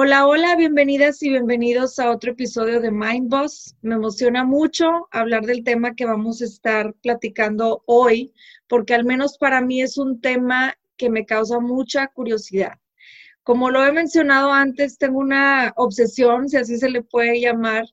[0.00, 3.74] Hola, hola, bienvenidas y bienvenidos a otro episodio de Mind Boss.
[3.82, 8.32] Me emociona mucho hablar del tema que vamos a estar platicando hoy,
[8.68, 12.74] porque al menos para mí es un tema que me causa mucha curiosidad.
[13.42, 17.84] Como lo he mencionado antes, tengo una obsesión, si así se le puede llamar,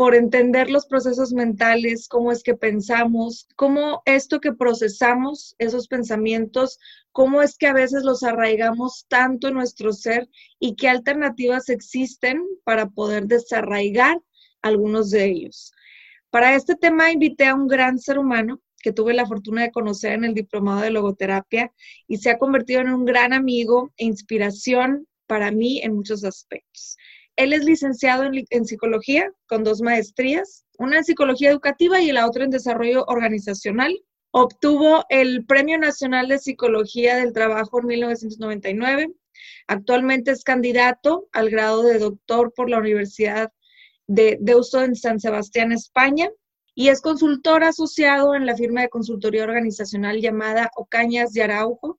[0.00, 6.78] por entender los procesos mentales, cómo es que pensamos, cómo esto que procesamos, esos pensamientos,
[7.12, 10.26] cómo es que a veces los arraigamos tanto en nuestro ser
[10.58, 14.18] y qué alternativas existen para poder desarraigar
[14.62, 15.70] algunos de ellos.
[16.30, 20.14] Para este tema invité a un gran ser humano que tuve la fortuna de conocer
[20.14, 21.74] en el diplomado de logoterapia
[22.08, 26.96] y se ha convertido en un gran amigo e inspiración para mí en muchos aspectos.
[27.36, 32.44] Él es licenciado en, psicología con dos maestrías, una en psicología educativa y la otra
[32.44, 33.98] en desarrollo organizacional.
[34.32, 39.12] Obtuvo el Premio Nacional de Psicología del Trabajo en 1999.
[39.66, 43.52] Actualmente es candidato al grado de doctor por la Universidad
[44.06, 46.28] de Deusto en San Sebastián, España,
[46.74, 51.98] y es consultor asociado en la firma de consultoría organizacional llamada Ocañas de Araujo,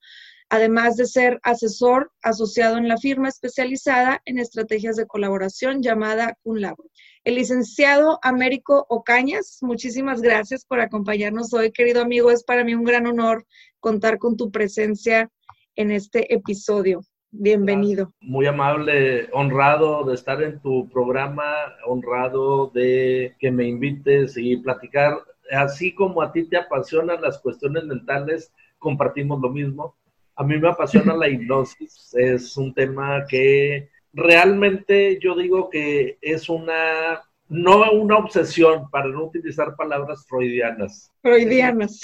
[0.52, 6.88] además de ser asesor asociado en la firma especializada en estrategias de colaboración llamada CunLabor.
[7.24, 12.32] El licenciado Américo Ocañas, muchísimas gracias por acompañarnos hoy, querido amigo.
[12.32, 13.46] Es para mí un gran honor
[13.80, 15.32] contar con tu presencia
[15.78, 17.00] en este episodio.
[17.32, 18.14] Bienvenido.
[18.20, 21.46] Muy amable, honrado de estar en tu programa,
[21.88, 25.18] honrado de que me invites y platicar.
[25.50, 29.96] Así como a ti te apasionan las cuestiones mentales, compartimos lo mismo
[30.42, 32.16] a mí me apasiona la hipnosis.
[32.16, 39.26] Es un tema que realmente yo digo que es una, no una obsesión, para no
[39.26, 41.12] utilizar palabras freudianas.
[41.22, 42.02] Freudianas.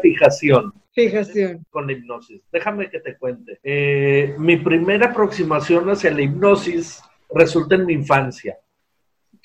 [0.00, 0.72] Fijación.
[0.92, 1.66] Fijación.
[1.70, 2.40] Con la hipnosis.
[2.52, 3.58] Déjame que te cuente.
[3.64, 7.02] Eh, mi primera aproximación hacia la hipnosis
[7.34, 8.56] resulta en mi infancia.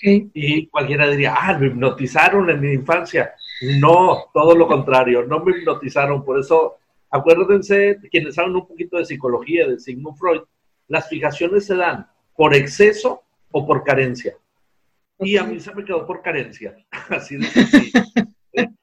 [0.02, 3.34] Y cualquiera diría, ah, me hipnotizaron en mi infancia.
[3.80, 6.24] No, todo lo contrario, no me hipnotizaron.
[6.24, 6.78] Por eso
[7.12, 10.42] Acuérdense, quienes saben un poquito de psicología de Sigmund Freud,
[10.88, 14.38] las fijaciones se dan por exceso o por carencia.
[15.20, 16.76] Y a mí se me quedó por carencia,
[17.10, 18.02] así de sencillo.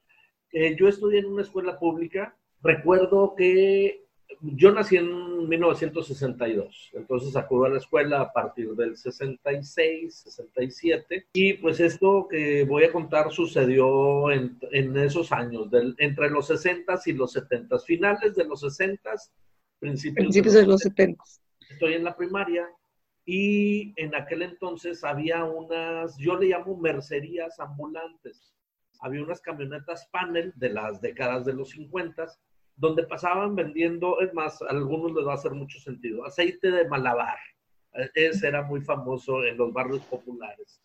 [0.59, 2.35] Eh, yo estudié en una escuela pública.
[2.63, 4.06] Recuerdo que
[4.41, 11.55] yo nací en 1962, entonces acudo a la escuela a partir del 66, 67, y
[11.55, 14.59] pues esto que voy a contar sucedió en,
[14.97, 19.11] esos años, entre los 60 y los 70, finales de los 60,
[19.79, 21.23] principios, principios de los 70.
[21.71, 22.69] Estoy en la primaria
[23.25, 28.55] y en aquel entonces había unas, yo le llamo mercerías ambulantes,
[29.01, 32.27] había unas camionetas panel de las décadas de los 50
[32.77, 36.89] donde pasaban vendiendo, es más, a algunos les va a hacer mucho sentido, aceite de
[36.89, 37.39] malabar.
[38.15, 40.83] Ese era muy famoso en los barrios populares.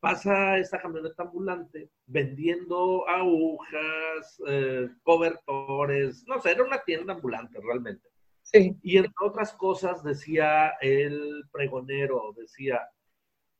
[0.00, 8.08] Pasa esta camioneta ambulante vendiendo agujas, eh, cobertores, no sé, era una tienda ambulante realmente.
[8.42, 8.76] Sí.
[8.82, 12.82] Y entre otras cosas decía el pregonero, decía,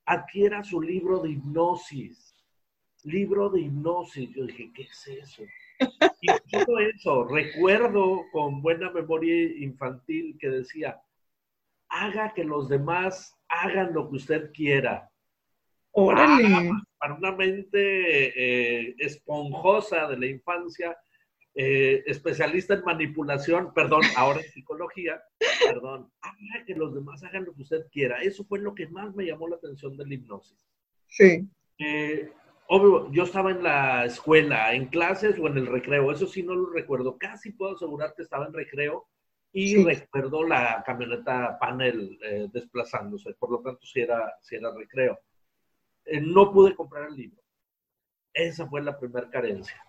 [0.04, 2.34] adquiera su libro de hipnosis.
[3.04, 4.30] Libro de hipnosis.
[4.34, 5.44] Yo dije, ¿qué es eso?
[6.20, 11.00] Y todo eso, recuerdo con buena memoria infantil que decía,
[11.88, 15.10] haga que los demás hagan lo que usted quiera.
[15.92, 16.70] Órale.
[16.98, 20.96] Para, una mente eh, esponjosa de la infancia,
[21.54, 25.22] eh, especialista en manipulación, perdón, ahora en psicología,
[25.64, 28.22] perdón, haga que los demás hagan lo que usted quiera.
[28.22, 30.58] Eso fue lo que más me llamó la atención de la hipnosis.
[31.06, 31.46] Sí.
[31.78, 32.32] Eh,
[32.74, 36.54] obvio, yo estaba en la escuela, en clases o en el recreo, eso sí no
[36.54, 37.16] lo recuerdo.
[37.18, 39.06] Casi puedo asegurar que estaba en recreo
[39.52, 45.18] y recuerdo la camioneta panel eh, desplazándose, por lo tanto sí era, sí era recreo.
[46.22, 47.42] no pude comprar el libro.
[48.32, 49.80] Esa fue la primera carencia.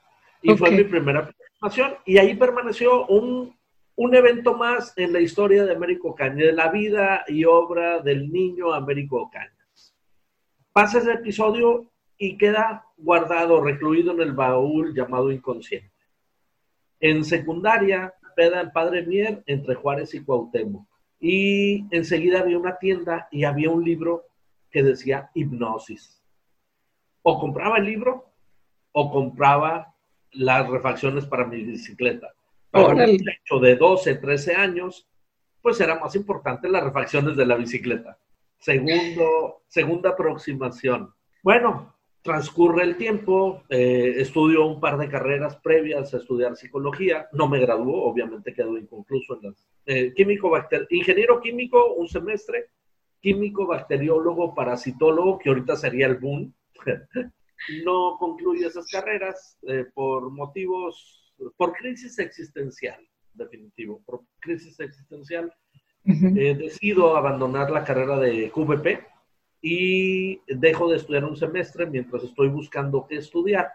[0.42, 1.28] Y fue mi primera
[2.06, 3.56] y ahí permaneció un,
[3.98, 8.74] evento más en la historia de Américo Cañas, de la vida y obra del niño
[8.74, 9.96] Américo Cañas.
[10.72, 15.92] Pasa ese episodio y queda guardado, recluido en el baúl llamado inconsciente.
[17.00, 20.88] En secundaria, peda el Padre Mier entre Juárez y Cuauhtémoc.
[21.20, 24.26] Y enseguida había una tienda y había un libro
[24.70, 26.22] que decía hipnosis.
[27.22, 28.32] O compraba el libro
[28.92, 29.94] o compraba
[30.32, 32.34] las refacciones para mi bicicleta.
[32.70, 35.08] Para un hecho de 12, 13 años,
[35.62, 38.18] pues era más importante las refacciones de la bicicleta.
[38.60, 41.14] Segundo, segunda aproximación.
[41.42, 41.95] Bueno,
[42.26, 47.60] transcurre el tiempo, eh, estudio un par de carreras previas a estudiar psicología, no me
[47.60, 49.68] graduó, obviamente quedó inconcluso en las...
[49.86, 50.52] Eh, químico
[50.90, 52.72] ingeniero químico, un semestre,
[53.22, 56.52] químico, bacteriólogo, parasitólogo, que ahorita sería el boom,
[57.86, 65.54] no concluye esas carreras eh, por motivos, por crisis existencial, definitivo, por crisis existencial.
[66.08, 69.15] Eh, decido abandonar la carrera de QVP
[69.68, 73.68] y dejo de estudiar un semestre mientras estoy buscando qué estudiar.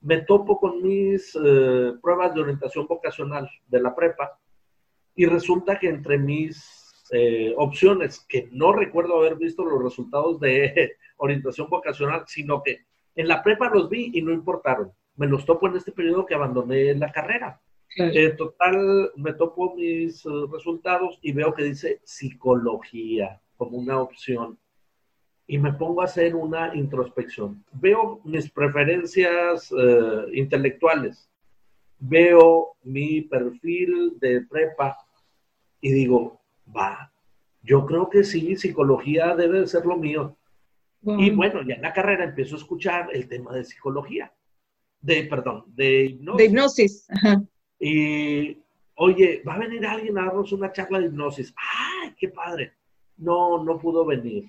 [0.00, 4.36] Me topo con mis eh, pruebas de orientación vocacional de la prepa
[5.14, 6.88] y resulta que entre mis
[7.56, 13.42] opciones, que no recuerdo haber visto los resultados de orientación vocacional, sino que en la
[13.42, 14.90] prepa los vi y no importaron.
[15.16, 17.60] Me los topo en este periodo que abandoné la carrera.
[17.94, 24.58] En total, me topo mis eh, resultados y veo que dice psicología como una opción.
[25.46, 27.64] Y me pongo a hacer una introspección.
[27.72, 31.28] Veo mis preferencias eh, intelectuales.
[31.98, 34.96] Veo mi perfil de prepa
[35.80, 36.40] y digo,
[36.74, 37.12] va,
[37.62, 40.36] yo creo que sí, psicología debe ser lo mío.
[41.04, 44.32] Y bueno, ya en la carrera empiezo a escuchar el tema de psicología,
[45.00, 46.38] de, perdón, de hipnosis.
[46.38, 47.08] De hipnosis.
[47.80, 48.62] Y,
[48.94, 51.52] oye, va a venir alguien a darnos una charla de hipnosis.
[51.56, 52.74] ¡Ay, qué padre!
[53.16, 54.44] No, no pudo venir.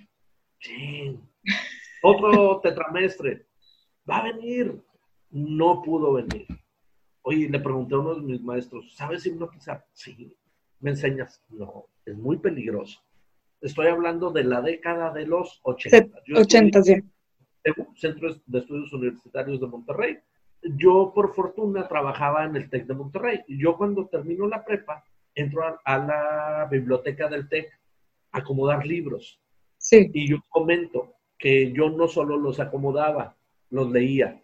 [2.03, 3.47] Otro tetramestre.
[4.09, 4.81] Va a venir.
[5.29, 6.47] No pudo venir.
[7.23, 9.85] Oye, le pregunté a uno de mis maestros, ¿sabes hipnotizar?
[9.93, 10.35] Sí.
[10.79, 11.41] ¿Me enseñas?
[11.49, 13.01] No, es muy peligroso.
[13.61, 16.21] Estoy hablando de la década de los 80.
[16.35, 16.95] 80, sí.
[17.95, 20.17] Centro de Estudios Universitarios de Monterrey.
[20.61, 23.39] Yo, por fortuna, trabajaba en el TEC de Monterrey.
[23.47, 27.71] Yo, cuando termino la prepa, entro a, la biblioteca del TEC
[28.31, 29.41] a acomodar libros.
[29.97, 30.11] Sí.
[30.13, 33.35] Y yo comento que yo no solo los acomodaba,
[33.69, 34.41] los leía.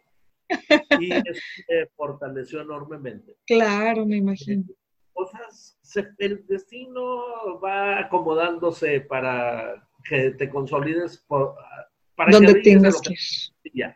[0.99, 3.37] Y eso me fortaleció enormemente.
[3.45, 4.63] Claro, me imagino.
[5.13, 5.79] Cosas
[6.17, 11.25] el destino va acomodándose para que te consolides
[12.15, 13.15] para que tienes que
[13.73, 13.95] ya.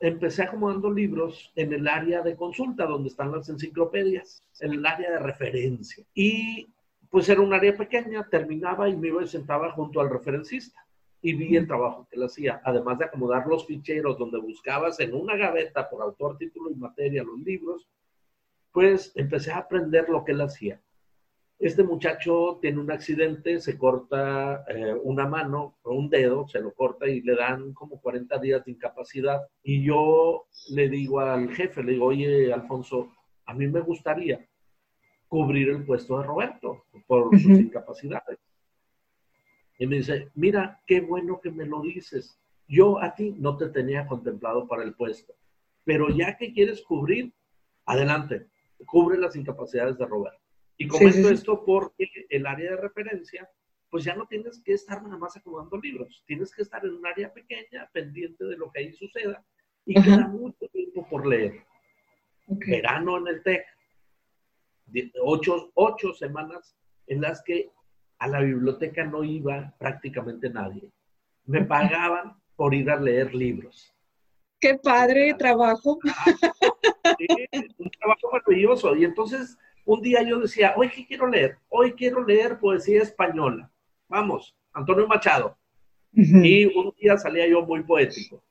[0.00, 5.10] empecé acomodando libros en el área de consulta, donde están las enciclopedias, en el área
[5.10, 6.04] de referencia.
[6.14, 6.68] Y
[7.10, 10.80] pues era un área pequeña, terminaba y me iba y sentaba junto al referencista
[11.22, 15.14] y vi el trabajo que él hacía, además de acomodar los ficheros donde buscabas en
[15.14, 17.86] una gaveta por autor, título y materia los libros,
[18.72, 20.80] pues empecé a aprender lo que él hacía.
[21.58, 26.72] Este muchacho tiene un accidente, se corta eh, una mano o un dedo, se lo
[26.72, 29.42] corta y le dan como 40 días de incapacidad.
[29.62, 33.12] Y yo le digo al jefe, le digo, oye, Alfonso,
[33.44, 34.48] a mí me gustaría
[35.30, 38.36] cubrir el puesto de Roberto por sus incapacidades.
[39.78, 42.36] Y me dice, mira, qué bueno que me lo dices.
[42.66, 45.32] Yo a ti no te tenía contemplado para el puesto,
[45.84, 47.32] pero ya que quieres cubrir,
[47.86, 48.48] adelante,
[48.84, 50.42] cubre las incapacidades de Roberto.
[50.76, 53.48] Y comento esto porque el área de referencia,
[53.88, 57.06] pues ya no tienes que estar nada más acomodando libros, tienes que estar en un
[57.06, 59.44] área pequeña, pendiente de lo que ahí suceda,
[59.86, 61.62] y queda mucho tiempo por leer.
[62.48, 63.64] Verano en el TEC,
[65.22, 67.70] ocho, ocho semanas en las que
[68.18, 70.90] a la biblioteca no iba prácticamente nadie.
[71.46, 73.94] Me pagaban por ir a leer libros.
[74.60, 75.98] Qué padre trabajo.
[77.78, 78.94] un trabajo maravilloso.
[78.94, 79.56] Y entonces,
[79.86, 81.56] un día yo decía, hoy ¿qué quiero leer?
[81.70, 83.70] Hoy quiero leer poesía española.
[84.08, 85.56] Vamos, Antonio Machado.
[86.12, 88.42] Y un día salía yo muy poético.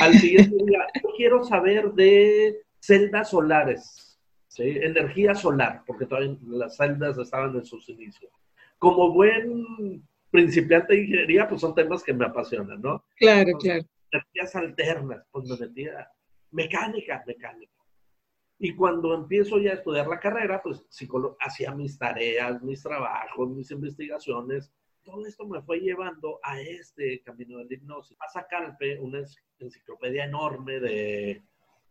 [0.00, 4.09] Al siguiente día, yo quiero saber de celdas solares,
[4.58, 8.32] energía solar, porque todavía las celdas estaban en sus inicios.
[8.78, 13.04] Como buen principiante de ingeniería, pues son temas que me apasionan, ¿no?
[13.16, 13.84] Claro, claro.
[14.12, 16.08] Energías alternas, pues me metía
[16.50, 17.72] mecánica, mecánica.
[18.58, 20.84] Y cuando empiezo ya a estudiar la carrera, pues
[21.40, 24.70] hacía mis tareas, mis trabajos, mis investigaciones.
[25.02, 28.16] Todo esto me fue llevando a este camino de la hipnosis.
[28.18, 29.22] Pasa Calpe, una
[29.58, 31.42] enciclopedia enorme de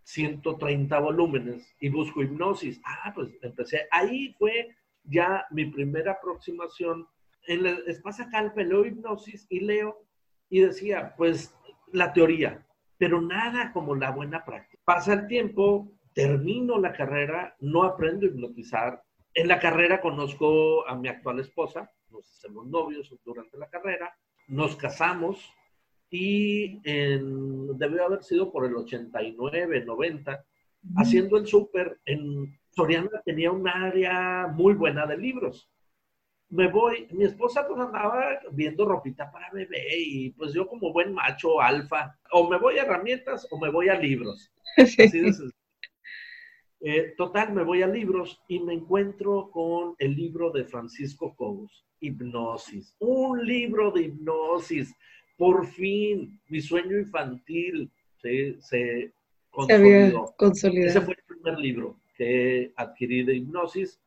[0.03, 2.81] 130 volúmenes y busco hipnosis.
[2.85, 3.87] Ah, pues empecé.
[3.91, 7.07] Ahí fue ya mi primera aproximación.
[7.47, 10.05] En el Espasa Calpe leo hipnosis y leo
[10.49, 11.55] y decía, pues
[11.91, 12.65] la teoría,
[12.97, 14.81] pero nada como la buena práctica.
[14.83, 19.03] Pasa el tiempo, termino la carrera, no aprendo a hipnotizar.
[19.33, 24.13] En la carrera conozco a mi actual esposa, nos hacemos novios durante la carrera,
[24.47, 25.53] nos casamos
[26.09, 30.45] y en, debió haber sido por el 89, 90,
[30.95, 35.69] haciendo el súper en Soriana tenía un área muy buena de libros.
[36.49, 41.13] Me voy, mi esposa pues andaba viendo ropita para bebé y pues yo como buen
[41.13, 44.51] macho alfa, o me voy a herramientas o me voy a libros.
[44.77, 45.33] Así de
[46.81, 51.85] eh, total, me voy a libros y me encuentro con el libro de Francisco Cobos,
[51.99, 52.95] Hipnosis.
[52.99, 54.95] Un libro de hipnosis.
[55.39, 59.13] Por fin, mi sueño infantil se
[59.49, 60.35] consolidó.
[60.37, 64.01] Ese fue el primer libro que adquirí de hipnosis.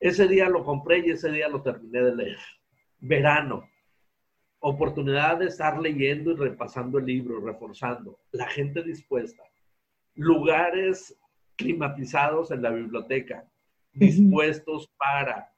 [0.00, 2.38] Ese día lo compré y ese día lo terminé de leer.
[2.98, 3.70] Verano.
[4.58, 8.18] Oportunidad de estar leyendo y repasando el libro, reforzando.
[8.32, 9.44] La gente dispuesta.
[10.16, 11.16] Lugares
[11.54, 13.48] climatizados en la biblioteca,
[13.92, 15.48] dispuestos para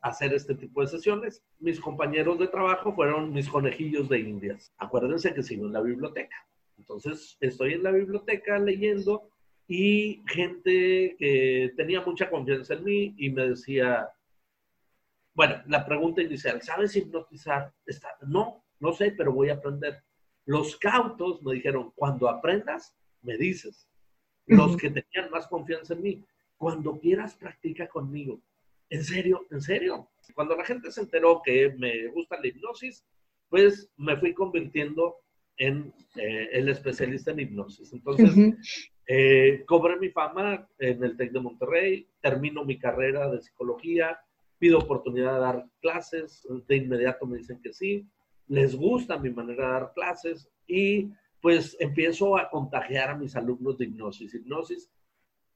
[0.00, 1.42] hacer este tipo de sesiones.
[1.58, 4.72] Mis compañeros de trabajo fueron mis conejillos de indias.
[4.78, 6.36] Acuérdense que sigo en la biblioteca.
[6.78, 9.30] Entonces, estoy en la biblioteca leyendo
[9.68, 14.10] y gente que tenía mucha confianza en mí y me decía,
[15.34, 17.72] bueno, la pregunta inicial, ¿sabes hipnotizar?
[18.26, 20.02] no, no sé, pero voy a aprender.
[20.46, 23.86] Los cautos me dijeron, cuando aprendas, me dices
[24.46, 26.24] los que tenían más confianza en mí.
[26.56, 28.40] Cuando quieras, practica conmigo.
[28.90, 30.10] En serio, en serio.
[30.34, 33.04] Cuando la gente se enteró que me gusta la hipnosis,
[33.48, 35.16] pues me fui convirtiendo
[35.56, 37.92] en eh, el especialista en hipnosis.
[37.92, 38.34] Entonces,
[39.06, 44.18] eh, cobré mi fama en el TEC de Monterrey, termino mi carrera de psicología,
[44.58, 48.06] pido oportunidad de dar clases, de inmediato me dicen que sí,
[48.46, 53.78] les gusta mi manera de dar clases y pues empiezo a contagiar a mis alumnos
[53.78, 54.34] de hipnosis.
[54.34, 54.90] Hipnosis,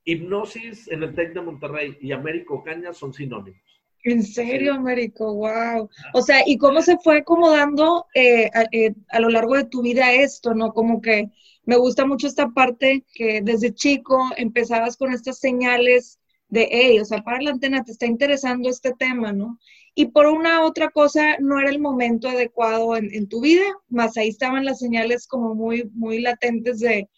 [0.04, 3.60] hipnosis en el TEC de Monterrey y Américo Caña son sinónimos.
[4.04, 5.34] ¿En serio, Américo?
[5.34, 5.88] Wow.
[6.12, 10.12] O sea, ¿y cómo se fue acomodando eh, eh, a, lo largo de tu vida
[10.12, 10.74] esto, no?
[10.74, 11.30] Como que
[11.64, 17.04] me gusta mucho esta parte que desde chico empezabas con estas señales de, hey, o
[17.06, 19.58] sea, para la antena, te está interesando este tema, ¿no?
[19.94, 24.28] y por una otra cosa no era el momento adecuado en, tu vida, más ahí
[24.28, 27.08] estaban las señales como muy, muy latentes de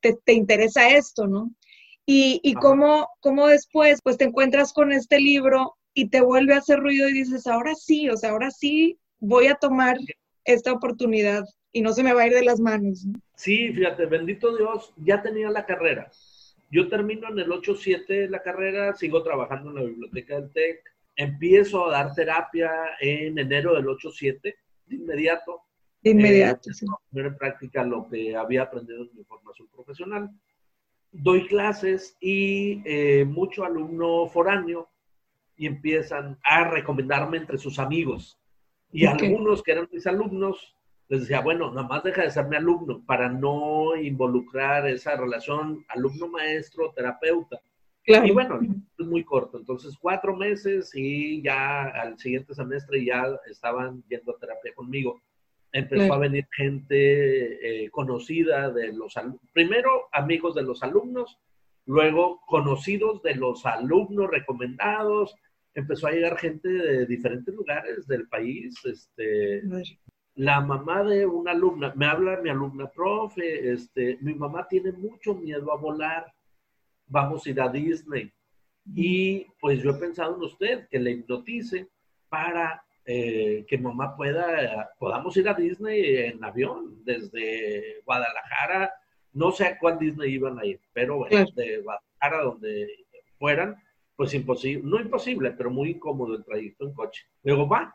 [0.00, 1.50] te, te interesa esto, ¿no?
[2.06, 6.58] Y, y cómo, cómo, después pues te encuentras con este libro y te vuelve a
[6.58, 9.96] hacer ruido y dices, ahora sí, o sea, ahora sí voy a tomar
[10.44, 13.06] esta oportunidad y no se me va a ir de las manos.
[13.34, 16.10] Sí, fíjate, bendito Dios, ya tenía la carrera.
[16.70, 20.80] Yo termino en el 8-7 la carrera, sigo trabajando en la biblioteca del TEC,
[21.16, 22.70] empiezo a dar terapia
[23.00, 24.40] en enero del 8-7,
[24.86, 25.62] de inmediato.
[26.02, 30.30] De inmediato, eh, Poner en práctica lo que había aprendido en mi formación profesional.
[31.18, 34.88] Doy clases y eh, mucho alumno foráneo
[35.56, 38.38] y empiezan a recomendarme entre sus amigos.
[38.92, 40.76] Y algunos que eran mis alumnos
[41.08, 45.84] les decía, bueno, nada más deja de ser mi alumno para no involucrar esa relación
[45.88, 47.60] alumno-maestro-terapeuta.
[48.04, 48.60] Y bueno,
[48.98, 54.38] es muy corto, entonces cuatro meses y ya al siguiente semestre ya estaban yendo a
[54.38, 55.20] terapia conmigo.
[55.72, 59.14] Empezó a venir gente eh, conocida de los
[59.52, 61.38] primero amigos de los alumnos,
[61.84, 65.34] luego conocidos de los alumnos recomendados,
[65.74, 69.62] empezó a llegar gente de diferentes lugares del país, este,
[70.34, 75.34] la mamá de una alumna, me habla mi alumna, profe, este, mi mamá tiene mucho
[75.34, 76.32] miedo a volar,
[77.06, 78.32] vamos a ir a Disney.
[78.94, 81.88] Y pues yo he pensado en usted, que le hipnotice
[82.28, 88.92] para eh, que mamá pueda, podamos ir a Disney en avión desde Guadalajara.
[89.32, 93.06] No sé a cuál Disney iban a ir, pero bueno, de Guadalajara donde
[93.38, 93.76] fueran,
[94.16, 97.26] pues imposible, no imposible, pero muy incómodo el trayecto en coche.
[97.44, 97.94] Luego va.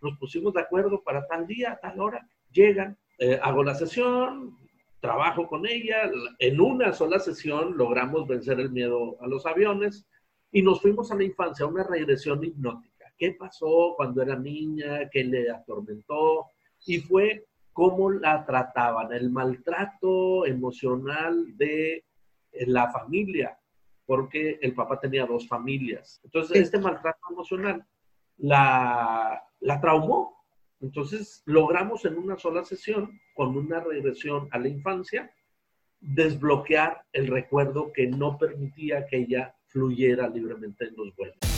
[0.00, 4.56] nos pusimos de acuerdo para tal día, tal hora, llegan, eh, hago la sesión,
[5.00, 10.06] trabajo con ella, en una sola sesión logramos vencer el miedo a los aviones
[10.50, 12.97] y nos fuimos a la infancia, a una regresión hipnótica.
[13.18, 15.10] ¿Qué pasó cuando era niña?
[15.10, 16.46] ¿Qué le atormentó?
[16.86, 22.04] Y fue cómo la trataban, el maltrato emocional de
[22.66, 23.58] la familia,
[24.06, 26.20] porque el papá tenía dos familias.
[26.24, 27.84] Entonces, este maltrato emocional
[28.38, 30.44] la, la traumó.
[30.80, 35.32] Entonces, logramos en una sola sesión, con una regresión a la infancia,
[36.00, 41.57] desbloquear el recuerdo que no permitía que ella fluyera libremente en los vuelos.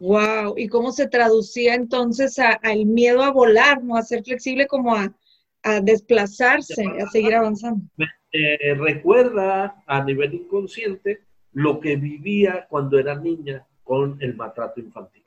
[0.00, 4.94] Wow, ¿y cómo se traducía entonces al miedo a volar, no a ser flexible como
[4.94, 5.12] a
[5.62, 7.84] a desplazarse, a seguir avanzando.
[8.32, 15.24] Eh, recuerda a nivel inconsciente lo que vivía cuando era niña con el maltrato infantil.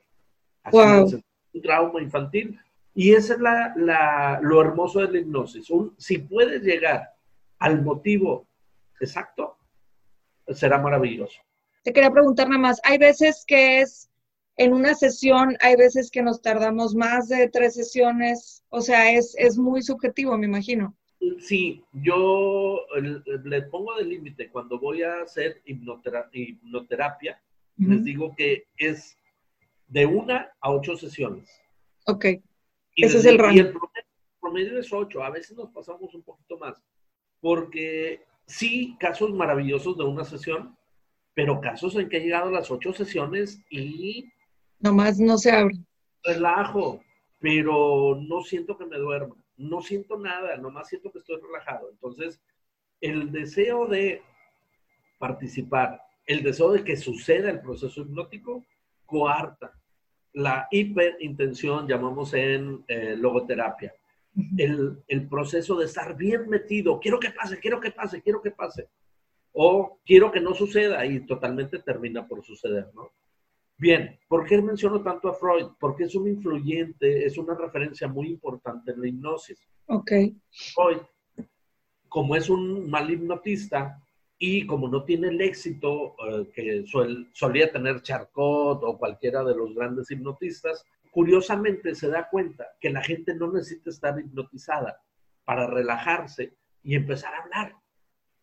[0.72, 1.22] Un
[1.62, 2.58] trauma infantil.
[2.94, 5.66] Y ese es la, lo hermoso de la hipnosis.
[5.96, 7.10] si puedes llegar
[7.58, 8.46] al motivo
[9.00, 9.56] exacto,
[10.48, 11.40] será maravilloso.
[11.82, 14.08] Te quería preguntar nada más, hay veces que es
[14.56, 19.34] en una sesión hay veces que nos tardamos más de tres sesiones, o sea, es,
[19.38, 20.96] es muy subjetivo, me imagino.
[21.38, 22.80] Sí, yo
[23.44, 27.40] le pongo de límite cuando voy a hacer hipnoterapia,
[27.76, 29.16] les digo que es
[29.86, 31.48] de una a ocho sesiones.
[32.06, 32.24] Ok,
[32.96, 33.56] ese es el rango.
[33.56, 33.74] Y el
[34.40, 36.82] promedio, es ocho, a veces nos pasamos un poquito más,
[37.40, 40.76] porque sí, casos maravillosos de una sesión,
[41.34, 44.28] pero casos en que he llegado a las ocho sesiones y
[44.82, 45.76] Nomás no se abre.
[46.24, 47.00] Relajo,
[47.38, 49.36] pero no siento que me duerma.
[49.56, 51.88] No siento nada, nomás siento que estoy relajado.
[51.90, 52.40] Entonces,
[53.00, 54.22] el deseo de
[55.18, 58.64] participar, el deseo de que suceda el proceso hipnótico,
[59.06, 59.72] coarta
[60.32, 63.94] la hiperintención, llamamos en eh, logoterapia.
[64.56, 68.50] El, el, proceso de estar bien metido, quiero que pase, quiero que pase, quiero que
[68.50, 68.88] pase.
[69.52, 73.12] O quiero que no suceda y totalmente termina por suceder, ¿no?
[73.78, 75.68] Bien, ¿por qué menciono tanto a Freud?
[75.80, 79.58] Porque es un influyente, es una referencia muy importante en la hipnosis.
[79.86, 80.12] Ok.
[80.74, 80.98] Freud,
[82.08, 84.00] como es un mal hipnotista
[84.38, 86.84] y como no tiene el éxito eh, que
[87.32, 93.02] solía tener Charcot o cualquiera de los grandes hipnotistas, curiosamente se da cuenta que la
[93.02, 95.00] gente no necesita estar hipnotizada
[95.44, 97.76] para relajarse y empezar a hablar.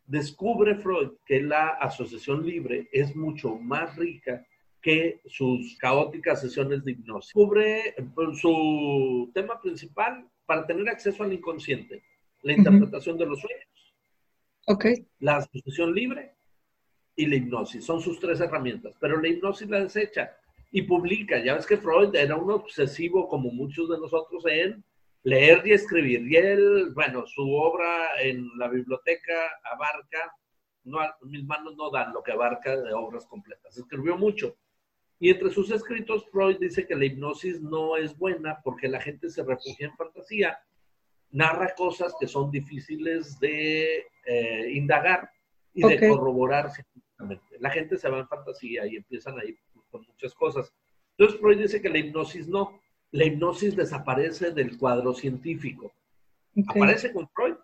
[0.06, 4.46] Descubre Freud que la asociación libre es mucho más rica
[4.82, 7.34] que sus caóticas sesiones de hipnosis.
[7.34, 12.04] Cubre pues, su tema principal para tener acceso al inconsciente,
[12.44, 13.96] la interpretación de los sueños,
[14.66, 15.06] okay.
[15.20, 16.34] la asociación libre
[17.16, 17.84] y la hipnosis.
[17.84, 20.32] Son sus tres herramientas, pero la hipnosis la desecha
[20.72, 21.44] y publica.
[21.44, 24.84] Ya ves que Freud era un obsesivo, como muchos de nosotros, en
[25.24, 26.32] leer y escribir.
[26.32, 29.34] Y él, bueno, su obra en la biblioteca
[29.72, 30.34] abarca,
[30.86, 33.78] no, mis manos no dan lo que abarca de obras completas.
[33.78, 34.56] Escribió mucho.
[35.20, 39.30] Y entre sus escritos, Freud dice que la hipnosis no es buena porque la gente
[39.30, 40.58] se refugia en fantasía,
[41.32, 45.30] narra cosas que son difíciles de eh, indagar
[45.74, 47.58] y de corroborar científicamente.
[47.60, 49.58] La gente se va en fantasía y empiezan a ir
[49.92, 50.74] con muchas cosas.
[51.18, 52.80] Entonces Freud dice que la hipnosis no,
[53.12, 55.92] la hipnosis desaparece del cuadro científico.
[56.68, 57.56] Aparece con Freud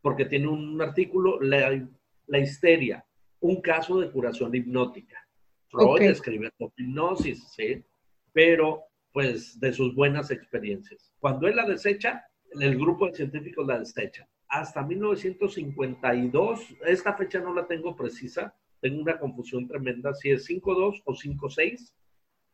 [0.00, 1.86] porque tiene un artículo, la,
[2.26, 3.04] la histeria,
[3.40, 5.27] un caso de curación hipnótica.
[5.68, 7.84] Freud escribe hipnosis, ¿sí?
[8.32, 11.12] Pero, pues, de sus buenas experiencias.
[11.18, 12.24] Cuando él la desecha,
[12.60, 14.26] el grupo de científicos la desecha.
[14.48, 21.02] Hasta 1952, esta fecha no la tengo precisa, tengo una confusión tremenda, si es 5.2
[21.04, 21.92] o 5.6,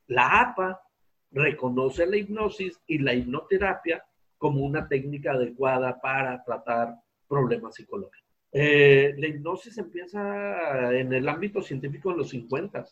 [0.09, 0.81] la APA
[1.31, 4.05] reconoce la hipnosis y la hipnoterapia
[4.39, 6.95] como una técnica adecuada para tratar
[7.29, 8.25] problemas psicológicos.
[8.53, 12.85] Eh, la hipnosis empieza en el ámbito científico en los 50.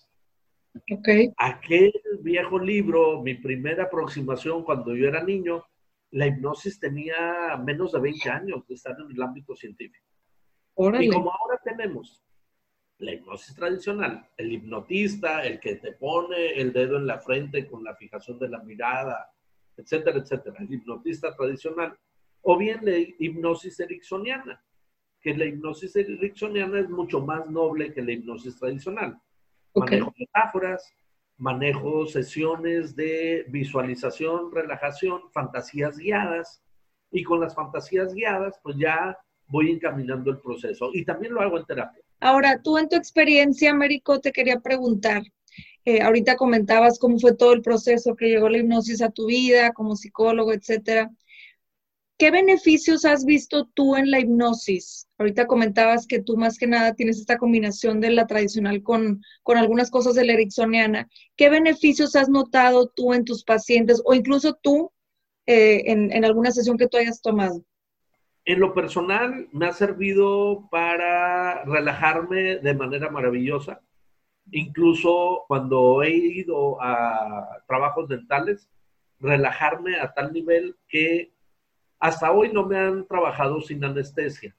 [0.90, 1.32] Okay.
[1.37, 5.64] Aquel viejo libro, mi primera aproximación cuando yo era niño,
[6.12, 10.06] la hipnosis tenía menos de 20 años de estar en el ámbito científico.
[10.98, 12.24] Y como ahora tenemos
[12.98, 17.85] la hipnosis tradicional, el hipnotista, el que te pone el dedo en la frente con
[17.85, 19.30] la fijación de la mirada,
[19.76, 21.98] etcétera, etcétera, el hipnotista tradicional,
[22.42, 24.62] o bien la hipnosis ericksoniana,
[25.20, 29.20] que la hipnosis ericksoniana es mucho más noble que la hipnosis tradicional.
[29.74, 30.92] Manejo metáforas,
[31.37, 36.62] manejo sesiones de visualización, relajación, fantasías guiadas,
[37.12, 40.90] y con las fantasías guiadas, pues ya voy encaminando el proceso.
[40.92, 42.02] Y también lo hago en terapia.
[42.20, 45.22] Ahora, tú en tu experiencia, Américo, te quería preguntar,
[45.85, 49.72] eh, ahorita comentabas cómo fue todo el proceso que llegó la hipnosis a tu vida
[49.72, 51.11] como psicólogo, etcétera.
[52.22, 55.08] ¿Qué beneficios has visto tú en la hipnosis?
[55.18, 59.58] Ahorita comentabas que tú más que nada tienes esta combinación de la tradicional con, con
[59.58, 61.08] algunas cosas de la ericksoniana.
[61.35, 64.92] ¿Qué beneficios has notado tú en tus pacientes o incluso tú
[65.46, 67.64] eh, en, en alguna sesión que tú hayas tomado?
[68.44, 73.80] En lo personal, me ha servido para relajarme de manera maravillosa.
[74.52, 78.68] Incluso cuando he ido a trabajos dentales,
[79.18, 81.32] relajarme a tal nivel que
[82.03, 84.53] hasta hoy no me han trabajado sin anestesia.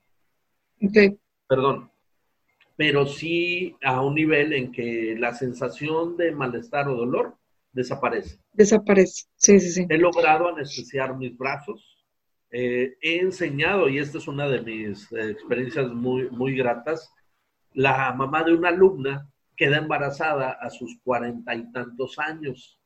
[0.81, 1.17] Ok.
[1.45, 1.91] Perdón.
[2.77, 7.35] Pero sí a un nivel en que la sensación de malestar o dolor
[7.73, 8.39] desaparece.
[8.53, 9.85] Desaparece, sí, sí, sí.
[9.89, 12.01] He logrado anestesiar mis brazos.
[12.49, 17.13] Eh, he enseñado, y esta es una de mis eh, experiencias muy, muy gratas,
[17.73, 22.79] la mamá de una alumna queda embarazada a sus cuarenta y tantos años.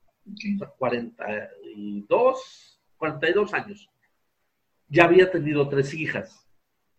[0.79, 3.87] Cuarenta y dos, cuarenta y dos años
[4.89, 6.47] ya había tenido tres hijas.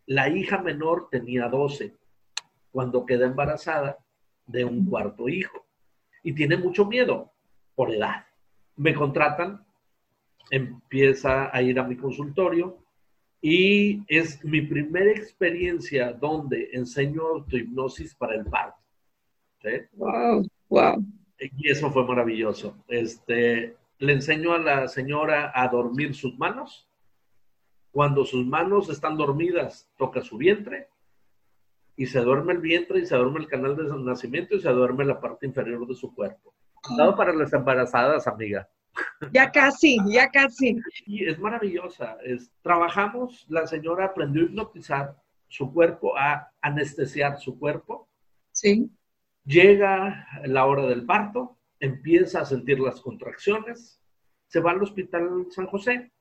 [0.07, 1.95] La hija menor tenía 12
[2.71, 3.99] cuando queda embarazada
[4.47, 5.67] de un cuarto hijo
[6.23, 7.33] y tiene mucho miedo
[7.75, 8.27] por edad.
[8.77, 9.65] Me contratan,
[10.51, 12.79] empieza a ir a mi consultorio
[13.41, 18.79] y es mi primera experiencia donde enseño autohipnosis para el parto.
[19.93, 21.05] Wow, wow.
[21.39, 22.77] Y eso fue maravilloso.
[22.89, 26.88] Este, le enseño a la señora a dormir sus manos
[27.91, 30.89] cuando sus manos están dormidas, toca su vientre
[31.97, 35.05] y se duerme el vientre y se duerme el canal de nacimiento y se duerme
[35.05, 36.55] la parte inferior de su cuerpo.
[36.97, 38.69] Dado para las embarazadas, amiga.
[39.33, 40.77] Ya casi, ya casi.
[41.07, 42.17] Y es maravillosa.
[42.23, 45.17] Es, trabajamos, la señora aprendió a hipnotizar
[45.49, 48.09] su cuerpo, a anestesiar su cuerpo.
[48.53, 48.91] Sí.
[49.45, 54.01] Llega la hora del parto, empieza a sentir las contracciones,
[54.47, 56.13] se va al hospital San José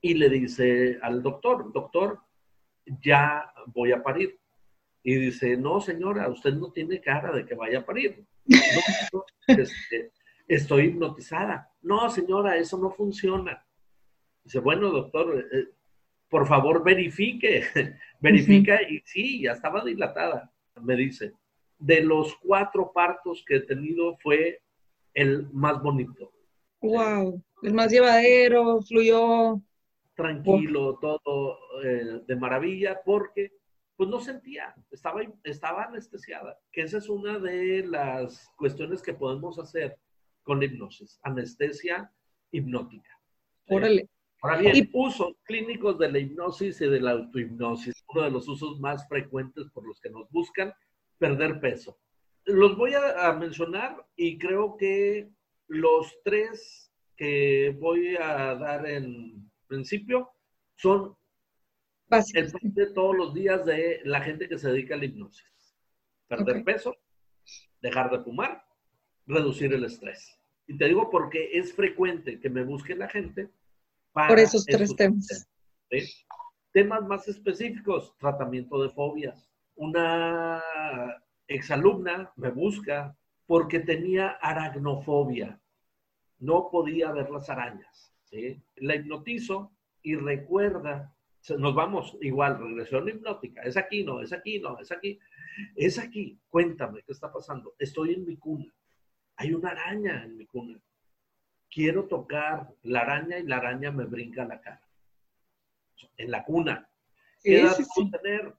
[0.00, 2.20] y le dice al doctor, doctor,
[3.02, 4.38] ya voy a parir.
[5.02, 8.24] Y dice, no, señora, usted no tiene cara de que vaya a parir.
[9.46, 10.12] Este,
[10.46, 11.70] estoy hipnotizada.
[11.82, 13.64] No, señora, eso no funciona.
[14.44, 15.68] Dice, bueno, doctor, eh,
[16.28, 17.64] por favor verifique.
[18.20, 20.52] Verifica y sí, ya estaba dilatada.
[20.82, 21.32] Me dice,
[21.78, 24.62] de los cuatro partos que he tenido fue
[25.14, 26.30] el más bonito.
[26.82, 29.60] Wow, el más llevadero, fluyó
[30.20, 33.52] tranquilo, todo eh, de maravilla, porque
[33.96, 39.58] pues no sentía, estaba, estaba anestesiada, que esa es una de las cuestiones que podemos
[39.58, 39.98] hacer
[40.42, 42.10] con hipnosis, anestesia
[42.50, 43.10] hipnótica.
[43.68, 44.08] Órale.
[44.42, 48.80] Ahora bien, usos clínicos de la hipnosis y de la autohipnosis, uno de los usos
[48.80, 50.72] más frecuentes por los que nos buscan
[51.18, 51.98] perder peso.
[52.46, 55.28] Los voy a mencionar y creo que
[55.68, 60.30] los tres que voy a dar en principio
[60.74, 61.16] son
[62.34, 65.76] el de todos los días de la gente que se dedica a la hipnosis.
[66.26, 66.96] Perder peso,
[67.80, 68.64] dejar de fumar,
[69.26, 70.36] reducir el estrés.
[70.66, 73.48] Y te digo porque es frecuente que me busque la gente
[74.12, 75.48] para por esos tres temas.
[76.72, 79.48] Temas más específicos, tratamiento de fobias.
[79.76, 80.62] Una
[81.46, 85.60] exalumna me busca porque tenía aracnofobia.
[86.38, 88.10] No podía ver las arañas.
[88.76, 91.14] La hipnotizo y recuerda,
[91.58, 95.18] nos vamos igual, regresión hipnótica, es aquí, no, es aquí, no, es aquí,
[95.74, 97.74] es aquí, cuéntame, ¿qué está pasando?
[97.78, 98.72] Estoy en mi cuna,
[99.36, 100.80] hay una araña en mi cuna,
[101.70, 104.82] quiero tocar la araña y la araña me brinca la cara.
[106.16, 106.88] En la cuna.
[107.42, 107.76] ¿Qué edad
[108.22, 108.54] tener?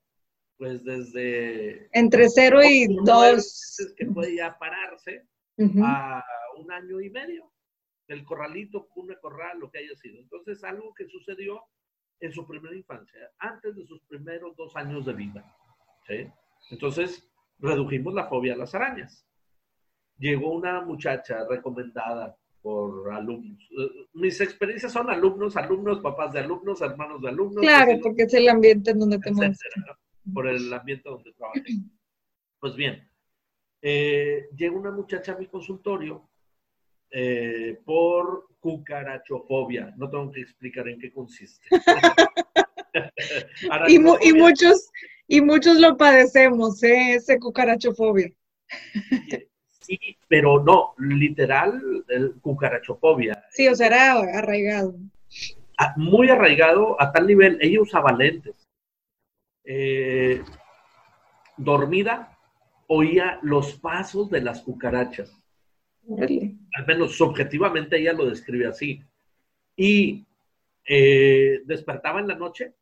[0.58, 1.90] Pues desde...
[1.92, 3.94] Entre cero y dos.
[3.98, 5.26] Que puede ya pararse
[5.84, 6.24] a
[6.58, 7.52] un año y medio
[8.12, 10.20] el corralito, cuna, corral, lo que haya sido.
[10.20, 11.62] Entonces, algo que sucedió
[12.20, 15.56] en su primera infancia, antes de sus primeros dos años de vida.
[16.70, 19.26] Entonces, redujimos la fobia a las arañas.
[20.18, 23.58] Llegó una muchacha recomendada por alumnos.
[23.72, 27.62] Eh, mis experiencias son alumnos, alumnos, papás de alumnos, hermanos de alumnos.
[27.62, 29.32] Claro, porque es el ambiente en donde te.
[30.32, 31.64] Por el ambiente donde trabajé.
[32.60, 33.10] Pues bien,
[33.82, 36.30] eh, llega una muchacha a mi consultorio
[37.12, 39.94] eh, por cucarachofobia.
[39.98, 41.68] No tengo que explicar en qué consiste.
[43.88, 44.00] y,
[44.34, 44.90] muchos,
[45.28, 47.16] y muchos lo padecemos, ¿eh?
[47.16, 48.32] ese cucarachofobia.
[49.84, 49.98] Sí,
[50.28, 53.44] pero no, literal, el cucarachofobia.
[53.50, 54.96] Sí, o sea, era arraigado.
[55.76, 58.70] Ah, muy arraigado a tal nivel, ella usaba lentes.
[59.64, 60.44] Eh,
[61.58, 62.38] dormida,
[62.86, 65.36] oía los pasos de las cucarachas.
[66.74, 69.02] Al menos subjetivamente ella lo describe así.
[69.76, 70.26] Y
[70.86, 72.74] eh, despertaba en la noche,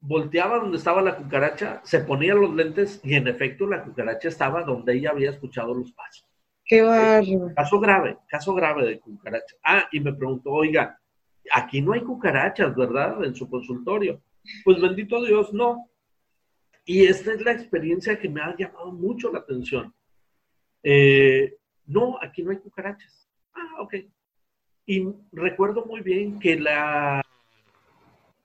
[0.00, 4.62] volteaba donde estaba la cucaracha, se ponía los lentes y en efecto la cucaracha estaba
[4.62, 6.26] donde ella había escuchado los pasos.
[6.64, 7.52] Qué barro.
[7.54, 9.56] Caso grave, caso grave de cucaracha.
[9.64, 11.00] Ah, y me preguntó, oiga,
[11.52, 13.24] aquí no hay cucarachas, ¿verdad?
[13.24, 14.22] En su consultorio.
[14.64, 15.90] Pues bendito Dios, no.
[16.84, 19.92] Y esta es la experiencia que me ha llamado mucho la atención.
[20.82, 21.56] Eh,
[21.90, 23.28] no, aquí no hay cucarachas.
[23.52, 23.94] Ah, ok.
[24.86, 27.22] Y recuerdo muy bien que la,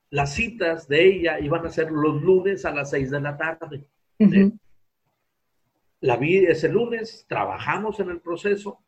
[0.10, 3.86] las citas de ella iban a ser los lunes a las seis de la tarde.
[6.02, 8.80] La vi ese lunes, trabajamos en el proceso,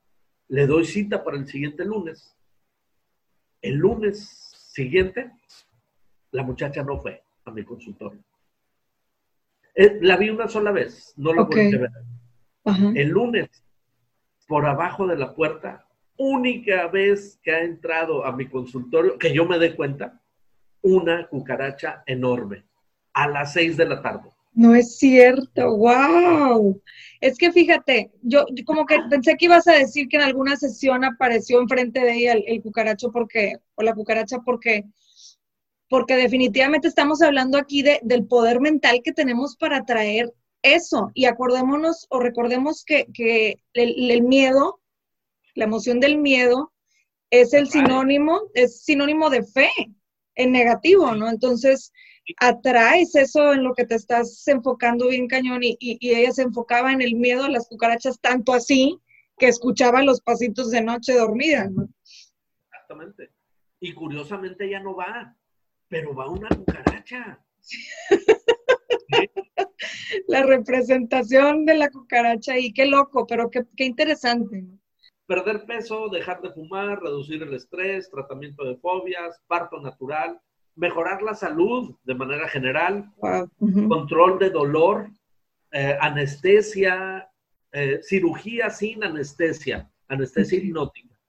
[0.50, 2.36] le doy cita para el siguiente lunes.
[3.62, 5.32] El lunes siguiente,
[6.32, 8.24] la muchacha no fue a mi consultorio.
[9.76, 11.92] Eh, la vi una sola vez, no la volví a ver.
[12.96, 13.64] El lunes,
[14.48, 15.86] por abajo de la puerta,
[16.18, 20.22] única vez que ha entrado a mi consultorio, que yo me dé cuenta,
[20.82, 22.66] una cucaracha enorme,
[23.14, 24.32] a las seis de la tarde.
[24.54, 26.82] No es cierto, wow.
[27.22, 31.04] Es que fíjate, yo, como que pensé que ibas a decir que en alguna sesión
[31.04, 34.86] apareció enfrente de ella el, cucaracho porque, o la cucaracha porque
[35.90, 40.34] porque definitivamente estamos hablando aquí de, del poder mental que tenemos para traer
[40.76, 41.12] eso.
[41.14, 43.08] Y acordémonos o recordemos que,
[43.74, 44.80] el, miedo,
[45.56, 46.74] la emoción del miedo,
[47.30, 49.70] es el sinónimo, es sinónimo de fe
[50.36, 51.30] en negativo, ¿no?
[51.30, 51.92] Entonces,
[52.40, 56.94] atraes eso en lo que te estás enfocando bien cañón y, y, ella se enfocaba
[56.94, 59.00] en el miedo a las cucarachas tanto así
[59.38, 61.90] que escuchaba los pasitos de noche dormida, ¿no?
[62.72, 63.32] Exactamente.
[63.80, 65.38] Y curiosamente ella no va
[65.90, 67.40] pero va una cucaracha.
[70.28, 74.66] La representación de la cucaracha y qué loco, pero qué, interesante.
[75.26, 80.40] Perder peso, dejar de fumar, reducir el estrés, tratamiento de fobias, parto natural,
[80.76, 83.12] mejorar la salud de manera general,
[83.90, 85.10] control de dolor,
[85.72, 87.30] eh, anestesia,
[87.72, 91.20] eh, cirugía sin anestesia, anestesia hipnótica.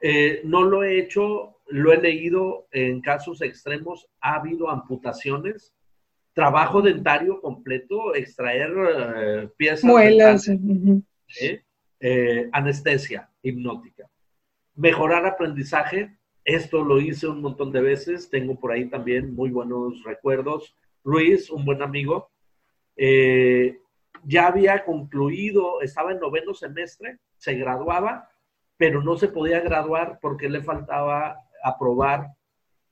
[0.00, 5.72] Eh, no lo he hecho lo he leído en casos extremos, ha habido amputaciones,
[6.34, 9.84] trabajo dentario completo, extraer eh, piezas.
[9.84, 10.50] Muelas.
[12.04, 14.10] Eh, anestesia hipnótica.
[14.74, 20.02] Mejorar aprendizaje, esto lo hice un montón de veces, tengo por ahí también muy buenos
[20.02, 20.76] recuerdos.
[21.04, 22.30] Luis, un buen amigo,
[22.96, 23.78] eh,
[24.24, 28.30] ya había concluido, estaba en noveno semestre, se graduaba,
[28.76, 32.32] pero no se podía graduar porque le faltaba aprobar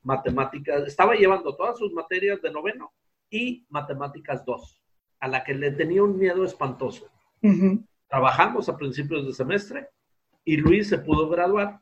[0.03, 2.93] matemáticas, estaba llevando todas sus materias de noveno
[3.31, 4.83] y matemáticas 2,
[5.21, 7.09] a la que le tenía un miedo espantoso.
[8.09, 9.89] Trabajamos a principios de semestre
[10.45, 11.81] y Luis se pudo graduar.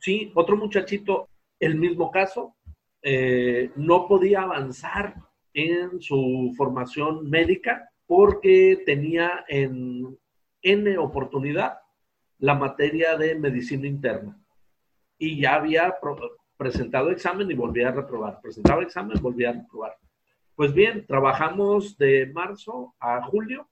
[0.00, 1.28] Sí, otro muchachito,
[1.58, 2.54] el mismo caso,
[3.02, 5.14] eh, no podía avanzar
[5.54, 10.18] en su formación médica porque tenía en
[10.62, 11.78] N oportunidad
[12.38, 14.38] la materia de medicina interna
[15.18, 15.94] y ya había
[16.56, 18.40] presentado examen y volvía a reprobar.
[18.40, 19.96] Presentaba examen, volvía a reprobar.
[20.58, 23.68] Pues bien, trabajamos de marzo a julio.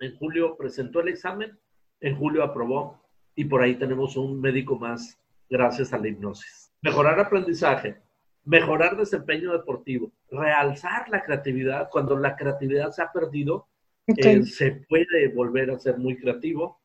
[0.00, 1.56] En julio presentó el examen,
[2.00, 3.00] en julio aprobó
[3.36, 5.16] y por ahí tenemos un médico más
[5.48, 6.72] gracias a la hipnosis.
[6.82, 8.02] Mejorar aprendizaje,
[8.42, 11.88] mejorar desempeño deportivo, realzar la creatividad.
[11.88, 13.68] Cuando la creatividad se ha perdido,
[14.08, 16.80] eh, se puede volver a ser muy creativo.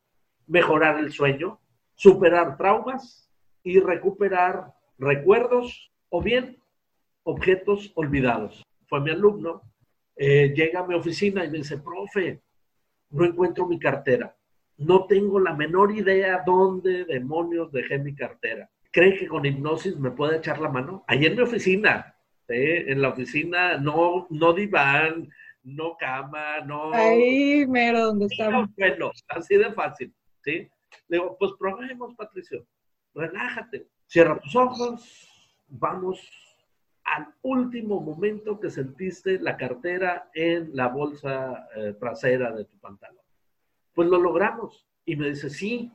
[0.46, 1.58] Mejorar el sueño,
[1.96, 3.28] superar traumas,
[3.64, 6.62] y recuperar recuerdos o bien
[7.24, 8.62] objetos olvidados.
[8.92, 9.62] Fue mi alumno,
[10.14, 12.42] eh, llega a mi oficina y me dice, profe,
[13.08, 14.36] no encuentro mi cartera.
[14.76, 18.68] No tengo la menor idea dónde demonios dejé mi cartera.
[18.90, 21.06] ¿Cree que con hipnosis me puede echar la mano?
[21.08, 22.14] Ahí en mi oficina,
[22.48, 25.30] en la oficina, no, no diván,
[25.62, 26.92] no cama, no...
[26.92, 28.68] Ahí mero donde estamos.
[28.76, 30.12] Bueno, así de fácil,
[30.44, 30.68] ¿sí?
[31.08, 32.66] Le digo, pues probemos, Patricio
[33.14, 36.20] relájate, cierra tus ojos, vamos
[37.04, 43.24] al último momento que sentiste la cartera en la bolsa eh, trasera de tu pantalón.
[43.94, 44.86] Pues lo logramos.
[45.04, 45.90] Y me dice, sí,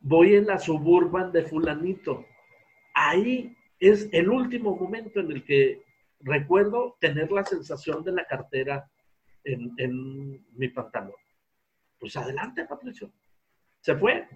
[0.00, 2.24] voy en la suburban de fulanito.
[2.94, 5.82] Ahí es el último momento en el que
[6.20, 8.90] recuerdo tener la sensación de la cartera
[9.44, 11.14] en, mi pantalón.
[11.98, 13.10] Pues adelante, Patricio.
[13.80, 14.28] Se fue,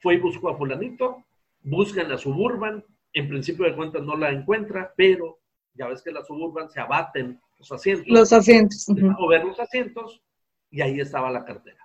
[0.00, 1.24] fue y buscó a fulanito,
[1.62, 2.84] busca en la suburban,
[3.16, 5.40] en principio de cuentas no la encuentra, pero
[5.72, 8.06] ya ves que la suburban se abaten los asientos.
[8.08, 8.86] Los asientos.
[9.18, 10.22] O ver los asientos,
[10.70, 11.78] y ahí estaba la cartera.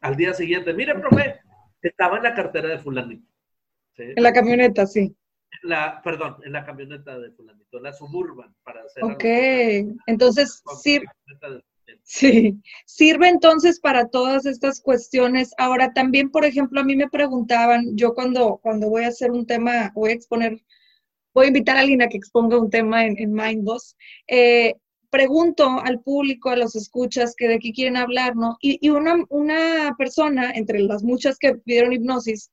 [0.00, 1.40] Al día siguiente, mire, profe,
[1.82, 3.28] estaba en la cartera de fulanito.
[3.96, 5.16] En la camioneta, sí.
[5.62, 9.02] La, perdón, en la camioneta de fulanito, en la suburban, para hacer.
[9.02, 9.24] Ok,
[10.06, 11.02] entonces sí.
[12.02, 15.52] Sí, sirve entonces para todas estas cuestiones.
[15.58, 19.46] Ahora también, por ejemplo, a mí me preguntaban, yo cuando, cuando voy a hacer un
[19.46, 20.62] tema, voy a exponer,
[21.34, 23.96] voy a invitar a alguien a que exponga un tema en, en Mindboss,
[24.28, 24.74] eh,
[25.10, 28.56] pregunto al público, a los escuchas, que de qué quieren hablar, ¿no?
[28.60, 32.50] Y, y una, una persona, entre las muchas que pidieron hipnosis,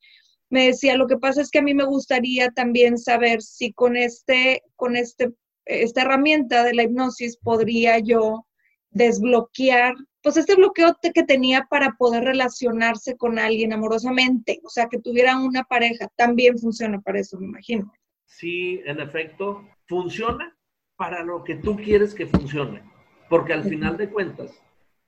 [0.50, 3.98] me decía, lo que pasa es que a mí me gustaría también saber si con
[3.98, 5.32] este, con este,
[5.65, 8.46] esta herramienta de la hipnosis podría yo
[8.93, 14.99] desbloquear, pues este bloqueo que tenía para poder relacionarse con alguien amorosamente, o sea, que
[14.99, 17.91] tuviera una pareja, también funciona para eso, me imagino.
[18.25, 20.56] Sí, en efecto, funciona
[20.95, 22.84] para lo que tú quieres que funcione,
[23.29, 24.62] porque al final de cuentas,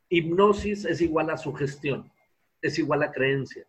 [0.09, 2.11] hipnosis es igual a sugestión,
[2.61, 3.65] es igual a creencia.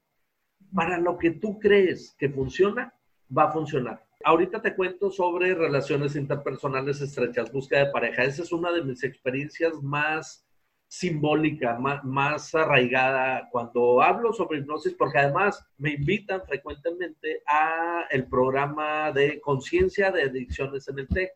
[0.74, 2.92] Para lo que tú crees que funciona,
[3.36, 4.05] va a funcionar.
[4.24, 8.24] Ahorita te cuento sobre relaciones interpersonales estrechas, búsqueda de pareja.
[8.24, 10.46] Esa es una de mis experiencias más
[10.88, 19.12] simbólica, más, arraigada cuando hablo sobre hipnosis, porque además me invitan frecuentemente a el programa
[19.12, 21.30] de conciencia de adicciones en el TEC,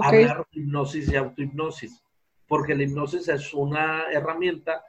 [0.00, 2.02] hablar de hipnosis y autohipnosis,
[2.46, 4.82] porque la hipnosis es una herramienta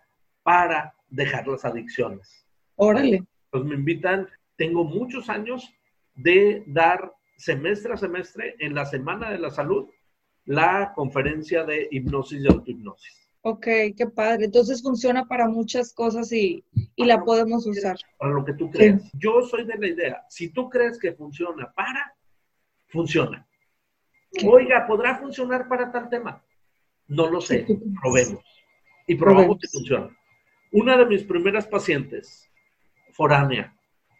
[0.43, 2.45] para dejar las adicciones.
[2.75, 3.23] Órale.
[3.49, 5.73] Pues me invitan, tengo muchos años
[6.21, 9.89] de dar semestre a semestre en la Semana de la Salud
[10.45, 13.29] la conferencia de hipnosis y autohipnosis.
[13.41, 14.45] Ok, qué padre.
[14.45, 16.65] Entonces funciona para muchas cosas y,
[16.97, 17.95] la podemos usar.
[18.17, 19.10] Para lo que tú creas.
[19.13, 22.13] Yo soy de la idea, si tú crees que funciona para,
[22.88, 23.47] funciona.
[24.45, 26.43] Oiga, ¿podrá funcionar para tal tema?
[27.08, 27.65] No lo sé,
[28.01, 28.43] probemos.
[29.08, 30.15] Y probamos que funciona.
[30.71, 32.49] Una de mis primeras pacientes,
[33.12, 33.73] foránea,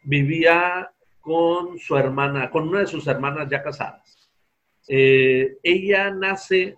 [0.04, 4.30] vivía con su hermana, con una de sus hermanas ya casadas.
[4.88, 6.78] Eh, ella nace,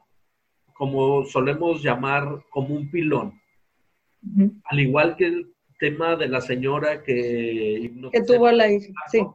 [0.73, 3.39] como solemos llamar, como un pilón.
[4.65, 7.91] Al igual que el tema de la señora que...
[8.11, 9.25] Que tuvo la hija, sí.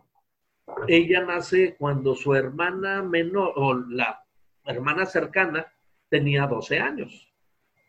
[0.88, 4.22] Ella nace cuando su hermana menor, o la
[4.64, 5.66] hermana cercana,
[6.08, 7.32] tenía 12 años.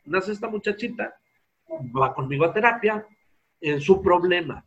[0.05, 1.19] Nace esta muchachita,
[1.95, 3.05] va conmigo a terapia,
[3.59, 4.66] en su problema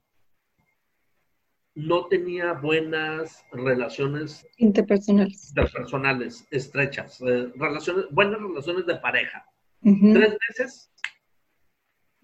[1.74, 9.44] no tenía buenas relaciones interpersonales, interpersonales estrechas, eh, relaciones, buenas relaciones de pareja.
[9.82, 10.90] Tres meses,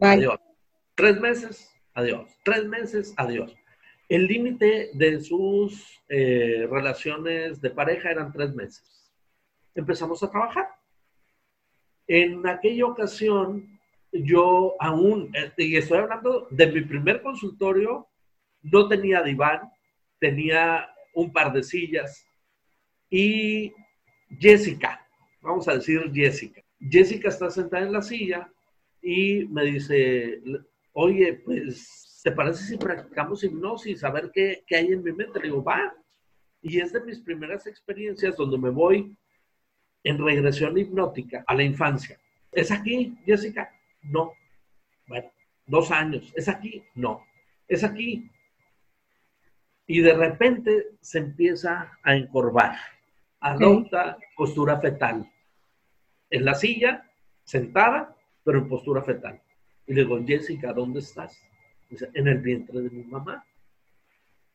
[0.01, 0.41] adiós.
[0.95, 2.31] Tres meses, adiós.
[2.45, 3.55] Tres meses, adiós.
[4.09, 9.13] El límite de sus eh, relaciones de pareja eran tres meses.
[9.75, 10.69] Empezamos a trabajar.
[12.07, 13.81] En aquella ocasión,
[14.13, 18.09] yo aún, eh, y estoy hablando de mi primer consultorio
[18.73, 19.71] no tenía diván,
[20.19, 22.27] tenía un par de sillas.
[23.11, 23.73] Y
[24.39, 25.07] Jessica,
[25.41, 26.63] vamos a decir Jessica.
[26.81, 28.51] Jessica está sentada en la silla
[29.01, 30.41] y me dice,
[30.93, 34.03] oye, pues, ¿te parece si practicamos hipnosis?
[34.05, 35.39] A ver qué, qué hay en mi mente.
[35.39, 35.95] Le digo, va.
[36.61, 39.17] Y es de mis primeras experiencias donde me voy
[40.03, 42.19] en regresión hipnótica a la infancia.
[42.53, 43.71] ¿Es aquí, Jessica?
[44.03, 44.33] No.
[45.07, 45.31] Bueno,
[45.67, 46.33] dos años.
[46.35, 46.83] ¿Es aquí?
[46.95, 47.25] No.
[47.69, 48.29] ¿Es aquí?
[49.87, 52.77] Y de repente se empieza a encorvar,
[53.41, 55.31] adopta postura fetal.
[56.29, 57.09] En la silla,
[57.45, 59.41] sentada, pero en postura fetal.
[59.87, 61.41] Y le digo, Jessica, ¿dónde estás?
[61.89, 63.45] Dice, en el vientre de mi mamá.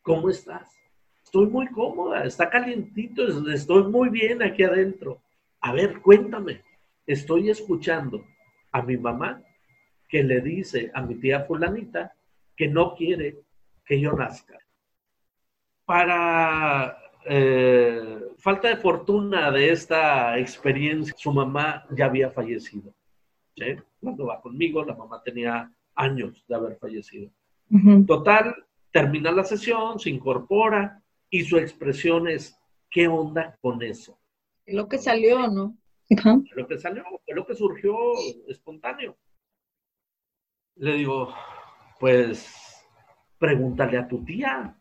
[0.01, 0.77] ¿Cómo estás?
[1.23, 5.21] Estoy muy cómoda, está calientito, estoy muy bien aquí adentro.
[5.61, 6.61] A ver, cuéntame.
[7.07, 8.25] Estoy escuchando
[8.73, 9.41] a mi mamá
[10.09, 12.13] que le dice a mi tía fulanita
[12.57, 13.37] que no quiere
[13.85, 14.57] que yo nazca
[15.85, 22.93] para eh, falta de fortuna de esta experiencia, su mamá ya había fallecido.
[23.99, 27.29] Cuando va conmigo, la mamá tenía años de haber fallecido.
[28.07, 28.55] Total,
[28.91, 32.59] termina la sesión, se incorpora y su expresión es,
[32.89, 34.19] ¿qué onda con eso?
[34.65, 35.77] Lo que salió, ¿no?
[36.55, 37.95] Lo que salió, lo que surgió
[38.47, 39.17] espontáneo.
[40.75, 41.33] Le digo,
[41.99, 42.83] pues
[43.37, 44.75] pregúntale a tu tía.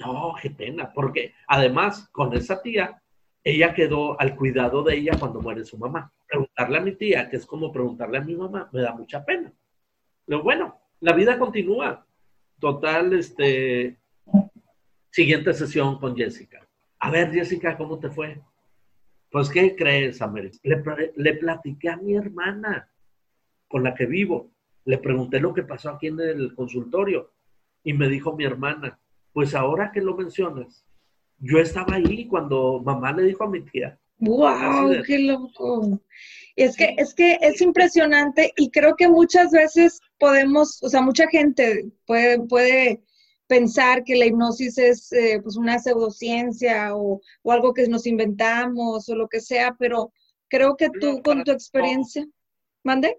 [0.00, 3.02] No, qué pena, porque además con esa tía,
[3.44, 6.12] ella quedó al cuidado de ella cuando muere su mamá.
[6.26, 9.52] Preguntarle a mi tía, que es como preguntarle a mi mamá, me da mucha pena.
[10.24, 12.06] Pero bueno, la vida continúa.
[12.58, 13.98] Total, este,
[15.10, 16.66] siguiente sesión con Jessica.
[16.98, 18.40] A ver, Jessica, ¿cómo te fue?
[19.30, 20.58] Pues, ¿qué crees, América?
[20.62, 22.90] Le, le platiqué a mi hermana
[23.68, 24.50] con la que vivo.
[24.84, 27.32] Le pregunté lo que pasó aquí en el consultorio
[27.82, 28.98] y me dijo mi hermana,
[29.32, 30.84] pues ahora que lo mencionas,
[31.38, 33.98] yo estaba ahí cuando mamá le dijo a mi tía.
[34.18, 35.02] ¡Wow!
[35.06, 36.00] ¡Qué loco!
[36.56, 41.26] Es que, es que es impresionante y creo que muchas veces podemos, o sea, mucha
[41.28, 43.02] gente puede, puede
[43.46, 49.08] pensar que la hipnosis es eh, pues una pseudociencia o, o, algo que nos inventamos
[49.08, 50.12] o lo que sea, pero
[50.48, 52.26] creo que tú con tu experiencia,
[52.84, 53.16] ¿mande?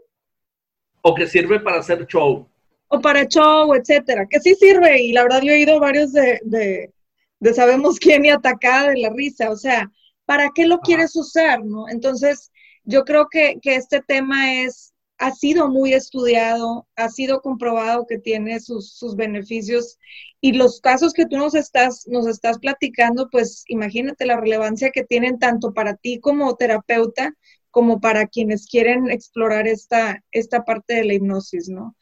[1.01, 2.50] O que sirve para hacer show.
[2.93, 6.39] O para show, etcétera, que sí sirve y la verdad yo he oído varios de,
[6.43, 6.93] de,
[7.39, 9.89] de sabemos quién y atacada de la risa, o sea,
[10.25, 11.87] ¿para qué lo quieres usar, no?
[11.89, 12.51] Entonces,
[12.83, 18.17] yo creo que, que este tema es ha sido muy estudiado, ha sido comprobado que
[18.17, 19.99] tiene sus, sus, beneficios
[20.41, 25.03] y los casos que tú nos estás, nos estás platicando, pues imagínate la relevancia que
[25.03, 27.35] tienen tanto para ti como terapeuta
[27.69, 31.95] como para quienes quieren explorar esta, esta parte de la hipnosis, ¿no?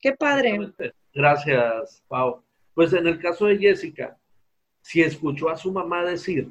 [0.00, 0.58] Qué padre.
[1.12, 2.42] Gracias, Pau.
[2.74, 4.16] Pues en el caso de Jessica,
[4.80, 6.50] si escuchó a su mamá decir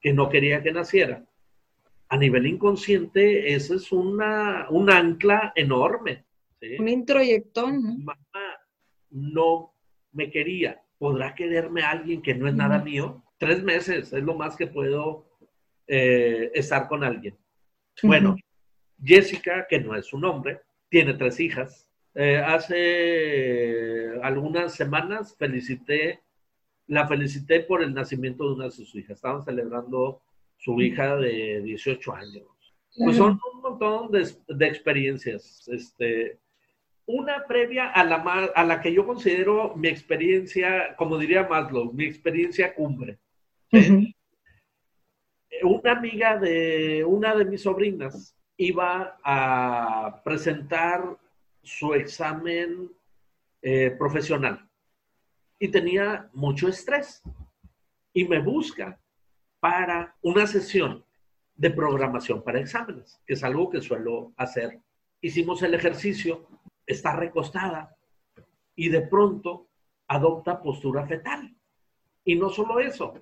[0.00, 1.24] que no quería que naciera,
[2.08, 6.24] a nivel inconsciente, ese es una, un ancla enorme.
[6.78, 7.82] Un introyectón.
[7.82, 8.04] ¿no?
[8.04, 8.60] Mamá
[9.10, 9.74] no
[10.12, 10.82] me quería.
[10.98, 13.22] ¿Podrá quererme alguien que no es nada mío?
[13.38, 15.26] Tres meses es lo más que puedo
[15.86, 17.36] eh, estar con alguien.
[18.02, 18.36] Bueno,
[19.02, 21.90] Jessica, que no es su nombre, tiene tres hijas.
[22.14, 26.20] Eh, hace algunas semanas felicité,
[26.86, 29.16] la felicité por el nacimiento de una de sus hijas.
[29.16, 30.20] Estaban celebrando
[30.58, 32.46] su hija de 18 años.
[32.96, 35.66] Pues son un montón de, experiencias.
[35.68, 36.38] Este,
[37.06, 38.16] una previa a la,
[38.54, 43.18] a la que yo considero mi experiencia, como diría Maslow, mi experiencia cumbre.
[45.62, 51.16] Una amiga de una de mis sobrinas iba a presentar
[51.62, 52.90] su examen
[53.62, 54.68] eh, profesional
[55.58, 57.22] y tenía mucho estrés
[58.12, 58.98] y me busca
[59.60, 61.04] para una sesión
[61.54, 64.80] de programación para exámenes, que es algo que suelo hacer.
[65.20, 66.48] Hicimos el ejercicio,
[66.84, 67.96] está recostada
[68.74, 69.68] y de pronto
[70.08, 71.54] adopta postura fetal.
[72.24, 73.14] Y no solo eso,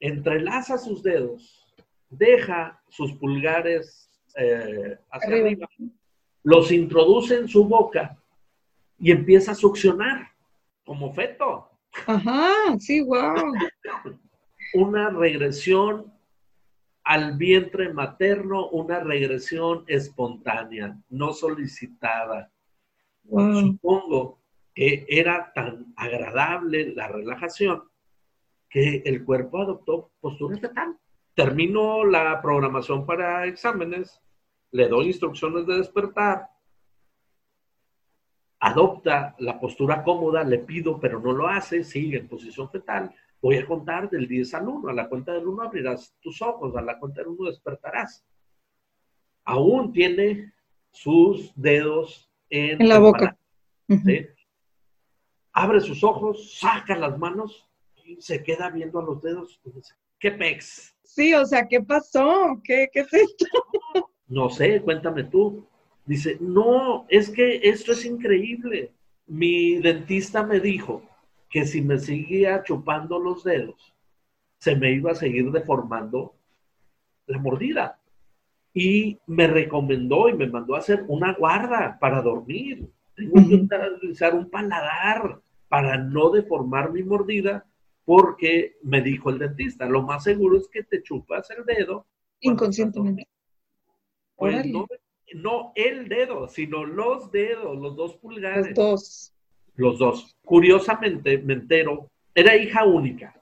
[0.00, 1.64] entrelaza sus dedos,
[2.10, 5.68] deja sus pulgares eh, hacia arriba,
[6.46, 8.16] los introduce en su boca
[9.00, 10.28] y empieza a succionar
[10.84, 11.68] como feto.
[12.06, 13.34] Ajá, sí, wow.
[14.74, 16.12] una regresión
[17.02, 22.52] al vientre materno, una regresión espontánea, no solicitada.
[23.28, 24.38] Supongo
[24.72, 27.82] que era tan agradable la relajación
[28.70, 30.96] que el cuerpo adoptó postura fetal.
[31.34, 34.20] Termino la programación para exámenes,
[34.76, 36.50] le doy instrucciones de despertar,
[38.60, 43.58] adopta la postura cómoda, le pido, pero no lo hace, sigue en posición fetal Voy
[43.58, 44.88] a contar del 10 al 1.
[44.88, 48.24] A la cuenta del 1 abrirás tus ojos, a la cuenta del 1 despertarás.
[49.44, 50.52] Aún tiene
[50.90, 53.38] sus dedos en, la boca.
[55.52, 57.70] Abre sus ojos, saca las manos
[58.04, 60.96] y se queda viendo a los dedos y dice, ¿qué pex?
[61.04, 62.60] Sí, o sea, ¿qué pasó?
[62.64, 63.46] ¿Qué, qué es esto?
[64.28, 65.66] No sé, cuéntame tú.
[66.04, 68.92] Dice, no, es que esto es increíble.
[69.26, 71.02] Mi dentista me dijo
[71.50, 73.94] que si me seguía chupando los dedos,
[74.58, 76.34] se me iba a seguir deformando
[77.26, 77.98] la mordida.
[78.72, 82.88] Y me recomendó y me mandó a hacer una guarda para dormir.
[83.14, 87.64] Tengo que utilizar un paladar para no deformar mi mordida,
[88.04, 92.06] porque me dijo el dentista, lo más seguro es que te chupas el dedo.
[92.40, 93.26] Inconscientemente.
[94.36, 94.86] Pues no,
[95.34, 98.68] no el dedo, sino los dedos, los dos pulgares.
[98.68, 99.32] Los dos
[99.76, 100.34] los dos.
[100.44, 103.34] Curiosamente, me entero, era hija única.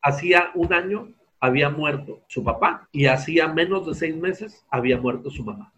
[0.00, 1.08] Hacía un año
[1.40, 5.72] había muerto su papá y hacía menos de seis meses había muerto su mamá.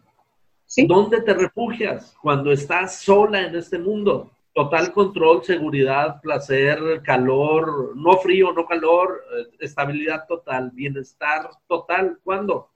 [0.87, 4.31] ¿Dónde te refugias cuando estás sola en este mundo?
[4.53, 12.17] Total control, seguridad, placer, calor, no frío, no calor, eh, estabilidad total, bienestar total.
[12.23, 12.69] ¿Cuándo?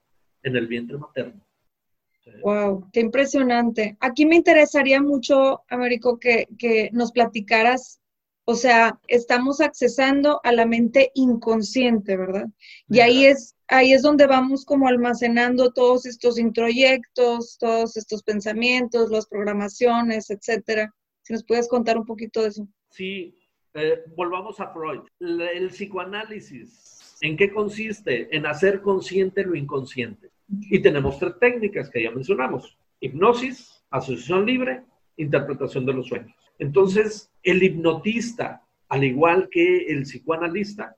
[0.44, 1.46] En el vientre materno.
[2.44, 3.98] Wow, qué impresionante.
[4.00, 8.02] Aquí me interesaría mucho, Américo, que, que nos platicaras
[8.46, 12.48] o sea, estamos accesando a la mente inconsciente, ¿verdad?
[12.90, 19.12] Y ahí es, ahí es donde vamos como almacenando todos estos introyectos, todos estos pensamientos,
[19.12, 20.94] las programaciones, etcétera.
[21.22, 22.68] Si nos puedes contar un poquito de eso.
[22.90, 23.38] Sí,
[23.76, 25.02] eh, volvamos a Freud.
[25.20, 28.36] El psicoanálisis, ¿en qué consiste?
[28.36, 30.31] En hacer consciente lo inconsciente.
[30.60, 32.78] Y tenemos tres técnicas que ya mencionamos.
[33.00, 34.84] Hipnosis, asociación libre,
[35.18, 36.34] interpretación de los sueños.
[36.60, 40.96] Entonces, el hipnotista, al igual que el psicoanalista,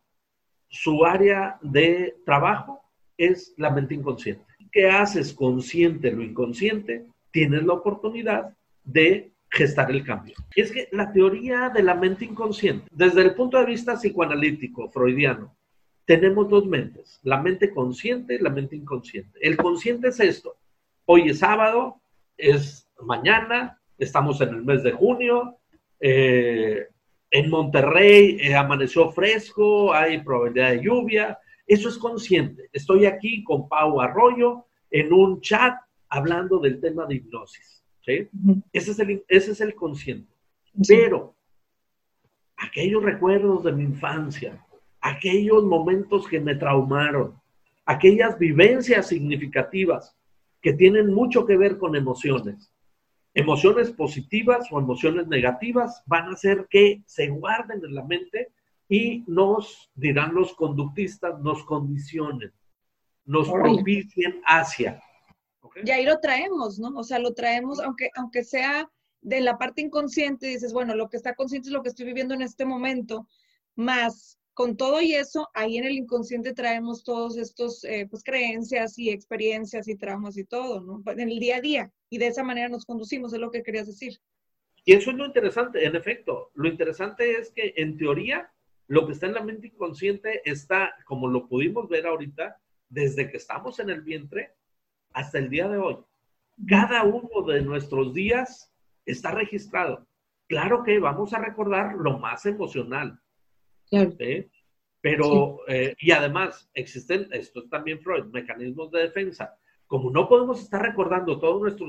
[0.67, 2.81] su área de trabajo
[3.17, 4.43] es la mente inconsciente.
[4.71, 7.05] ¿Qué haces consciente lo inconsciente?
[7.31, 10.33] Tienes la oportunidad de gestar el cambio.
[10.55, 15.55] Es que la teoría de la mente inconsciente, desde el punto de vista psicoanalítico, freudiano,
[16.05, 19.39] tenemos dos mentes, la mente consciente y la mente inconsciente.
[19.41, 20.55] El consciente es esto,
[21.05, 22.01] hoy es sábado,
[22.37, 25.57] es mañana, estamos en el mes de junio,
[25.99, 26.87] eh,
[27.31, 32.69] en Monterrey eh, amaneció fresco, hay probabilidad de lluvia, eso es consciente.
[32.71, 35.75] Estoy aquí con Pau Arroyo en un chat
[36.09, 37.83] hablando del tema de hipnosis.
[38.05, 38.29] ¿sí?
[38.71, 40.31] ese, es el, ese es el consciente.
[40.87, 41.35] Pero
[42.57, 44.63] aquellos recuerdos de mi infancia,
[45.03, 47.39] aquellos momentos que me traumaron,
[47.85, 50.15] aquellas vivencias significativas
[50.61, 52.73] que tienen mucho que ver con emociones,
[53.33, 58.53] emociones positivas o emociones negativas van a hacer que se guarden en la mente
[58.87, 62.53] y nos, dirán los conductistas, nos condicionen,
[63.25, 65.01] nos propicien hacia.
[65.83, 66.97] Y ahí lo traemos, ¿no?
[66.97, 68.89] O sea, lo traemos, aunque, aunque sea
[69.21, 72.33] de la parte inconsciente, dices, bueno, lo que está consciente es lo que estoy viviendo
[72.33, 73.27] en este momento,
[73.75, 78.97] más con todo y eso, ahí en el inconsciente traemos todos estos, eh, pues, creencias
[78.99, 81.03] y experiencias y traumas y todo, ¿no?
[81.11, 81.91] En el día a día.
[82.09, 84.19] Y de esa manera nos conducimos, es lo que querías decir.
[84.85, 86.51] Y eso es lo interesante, en efecto.
[86.53, 88.51] Lo interesante es que, en teoría,
[88.87, 93.37] lo que está en la mente inconsciente está, como lo pudimos ver ahorita, desde que
[93.37, 94.53] estamos en el vientre
[95.13, 95.97] hasta el día de hoy.
[96.67, 98.71] Cada uno de nuestros días
[99.05, 100.05] está registrado.
[100.47, 103.19] Claro que vamos a recordar lo más emocional,
[105.01, 109.57] pero, eh, y además, existen, esto es también Freud, mecanismos de defensa.
[109.85, 111.87] Como no podemos estar recordando todo nuestro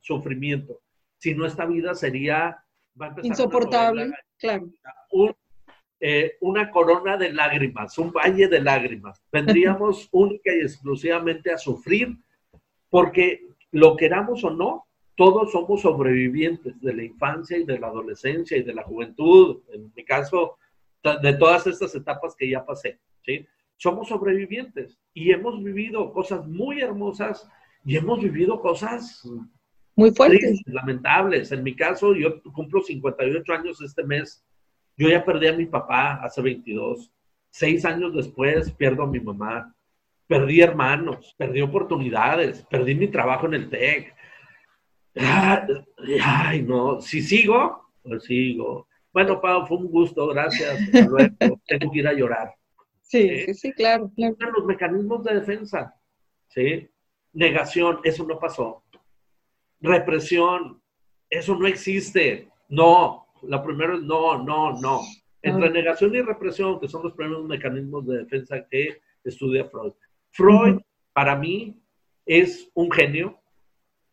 [0.00, 0.80] sufrimiento,
[1.18, 2.64] si no esta vida sería...
[3.22, 4.70] Insoportable, claro.
[6.00, 9.20] Eh, una corona de lágrimas, un valle de lágrimas.
[9.32, 12.16] Vendríamos única y exclusivamente a sufrir
[12.88, 18.56] porque lo queramos o no, todos somos sobrevivientes de la infancia y de la adolescencia
[18.56, 19.58] y de la juventud.
[19.72, 20.58] En mi caso,
[21.02, 23.46] de todas estas etapas que ya pasé, ¿sí?
[23.76, 27.48] Somos sobrevivientes y hemos vivido cosas muy hermosas
[27.84, 29.24] y hemos vivido cosas
[29.94, 31.52] muy fuertes, lamentables.
[31.52, 34.44] En mi caso, yo cumplo 58 años este mes.
[34.96, 37.12] Yo ya perdí a mi papá hace 22.
[37.50, 39.74] Seis años después pierdo a mi mamá.
[40.26, 44.14] Perdí hermanos, perdí oportunidades, perdí mi trabajo en el TEC.
[46.22, 48.87] Ay, no, si sigo, pues sigo.
[49.18, 50.78] Bueno, Pau, fue un gusto, gracias.
[50.92, 51.16] Luego
[51.66, 52.54] tengo que ir a llorar.
[53.02, 54.52] Sí, sí, sí, claro, claro.
[54.52, 55.92] Los mecanismos de defensa,
[56.46, 56.88] ¿sí?
[57.32, 58.84] Negación, eso no pasó.
[59.80, 60.80] Represión,
[61.28, 62.48] eso no existe.
[62.68, 65.00] No, lo primero es no, no, no.
[65.42, 69.94] Entre negación y represión, que son los primeros mecanismos de defensa que estudia Freud.
[70.30, 70.78] Freud,
[71.12, 71.76] para mí,
[72.24, 73.37] es un genio,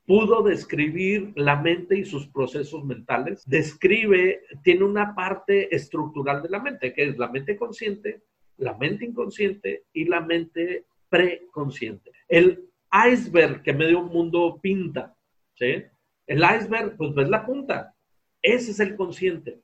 [0.06, 3.44] pudo describir la mente y sus procesos mentales.
[3.48, 8.22] Describe, tiene una parte estructural de la mente, que es la mente consciente,
[8.58, 12.12] la mente inconsciente y la mente preconsciente.
[12.28, 12.70] El
[13.12, 15.16] iceberg que medio mundo pinta,
[15.56, 15.84] ¿sí?
[16.28, 17.96] El iceberg, pues ves la punta.
[18.42, 19.60] Ese es el consciente.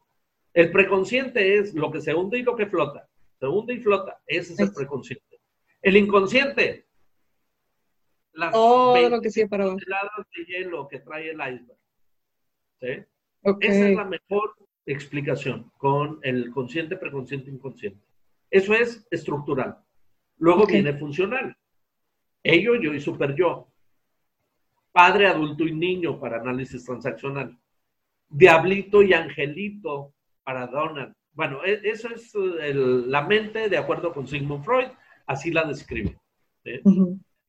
[0.53, 3.07] El preconsciente es lo que se hunde y lo que flota.
[3.39, 4.19] Se hunde y flota.
[4.27, 5.39] Ese es el preconsciente.
[5.81, 6.85] El inconsciente
[8.33, 11.79] las Todo lo que sí para de hielo que trae el iceberg.
[12.79, 13.05] ¿sí?
[13.61, 14.55] Esa es la mejor
[14.85, 17.99] explicación con el consciente, preconsciente, inconsciente.
[18.49, 19.77] Eso es estructural.
[20.37, 21.55] Luego viene funcional.
[22.43, 23.67] Ello, yo y super yo.
[24.91, 27.57] Padre, adulto y niño para análisis transaccional.
[28.27, 30.13] Diablito y angelito
[30.43, 31.13] para Donald.
[31.33, 34.87] Bueno, e, eso es la mente de acuerdo con Sigmund Freud,
[35.25, 36.17] así la describe.
[36.63, 36.81] ¿sí?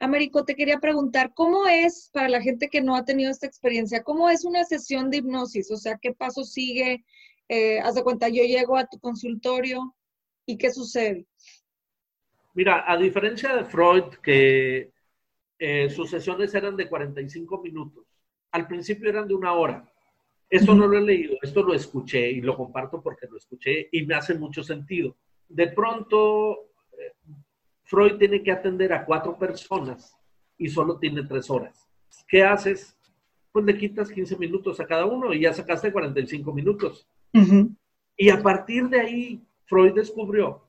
[0.02, 4.02] Américo, te quería preguntar, ¿cómo es para la gente que no ha tenido esta experiencia,
[4.02, 5.70] cómo es una sesión de hipnosis?
[5.70, 7.04] O sea, ¿qué paso sigue?
[7.48, 9.94] Eh, haz de cuenta, yo llego a tu consultorio
[10.44, 11.28] y ¿qué sucede?
[12.54, 14.90] Mira, a diferencia de Freud, que
[15.56, 18.04] eh, sus sesiones eran de 45 minutos.
[18.50, 19.88] Al principio eran de una hora.
[20.50, 24.04] Esto no lo he leído, esto lo escuché y lo comparto porque lo escuché y
[24.04, 25.14] me hace mucho sentido.
[25.48, 27.14] De pronto, eh,
[27.92, 30.16] Freud tiene que atender a cuatro personas
[30.56, 31.86] y solo tiene tres horas.
[32.26, 32.96] ¿Qué haces?
[33.52, 37.06] Pues le quitas 15 minutos a cada uno y ya sacaste 45 minutos.
[38.16, 40.62] Y a partir de ahí, Freud descubrió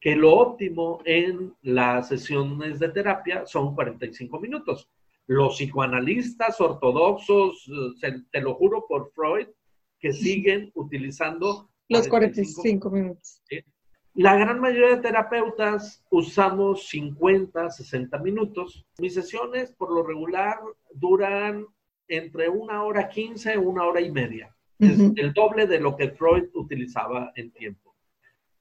[0.00, 4.88] que lo óptimo en las sesiones de terapia son 45 minutos.
[5.26, 7.70] Los psicoanalistas ortodoxos,
[8.02, 9.48] eh, te lo juro por Freud,
[10.00, 13.42] que siguen utilizando los 45 minutos.
[14.14, 18.86] La gran mayoría de terapeutas usamos 50, 60 minutos.
[18.98, 20.60] Mis sesiones por lo regular
[20.92, 21.66] duran
[22.06, 24.54] entre una hora 15 y una hora y media.
[24.78, 27.96] Es el doble de lo que Freud utilizaba en tiempo.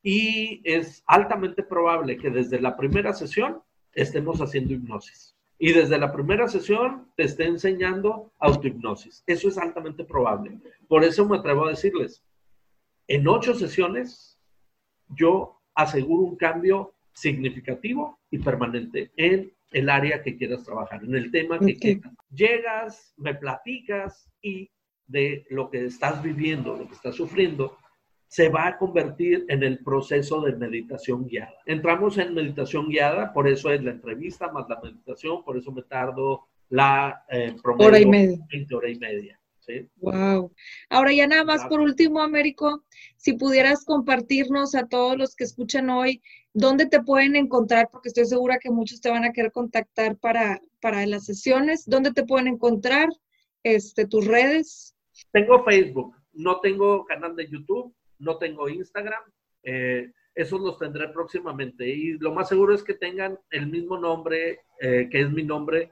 [0.02, 3.62] Y es altamente probable que desde la primera sesión
[3.94, 5.36] estemos haciendo hipnosis.
[5.60, 9.24] Y desde la primera sesión te esté enseñando autohipnosis.
[9.28, 10.60] Eso es altamente probable.
[10.88, 12.24] Por eso me atrevo a decirles,
[13.08, 14.33] en ocho sesiones
[15.16, 21.32] yo aseguro un cambio significativo y permanente en el área que quieras trabajar, en el
[21.32, 22.14] tema que quieras.
[22.30, 24.70] Llegas, me platicas y
[25.08, 27.78] de lo que estás viviendo, lo que estás sufriendo,
[28.28, 31.54] se va a convertir en el proceso de meditación guiada.
[31.66, 35.84] Entramos en meditación guiada, por eso es la entrevista más la meditación, por eso me
[35.84, 38.40] tardo la eh, hora y media.
[38.52, 39.40] 20 hora y media.
[39.66, 39.90] ¿Sí?
[39.98, 40.52] Wow.
[40.90, 42.84] Ahora ya nada más por último, Américo,
[43.18, 46.22] si pudieras compartirnos a todos los que escuchan hoy,
[46.54, 47.90] ¿dónde te pueden encontrar?
[47.92, 51.86] Porque estoy segura que muchos te van a querer contactar para, para las sesiones.
[51.86, 53.10] ¿Dónde te pueden encontrar?
[53.64, 54.96] Este, tus redes.
[55.32, 59.24] Tengo Facebook, no tengo canal de YouTube, no tengo Instagram.
[59.64, 61.88] Eh, esos los tendré próximamente.
[61.88, 65.92] Y lo más seguro es que tengan el mismo nombre, eh, que es mi nombre,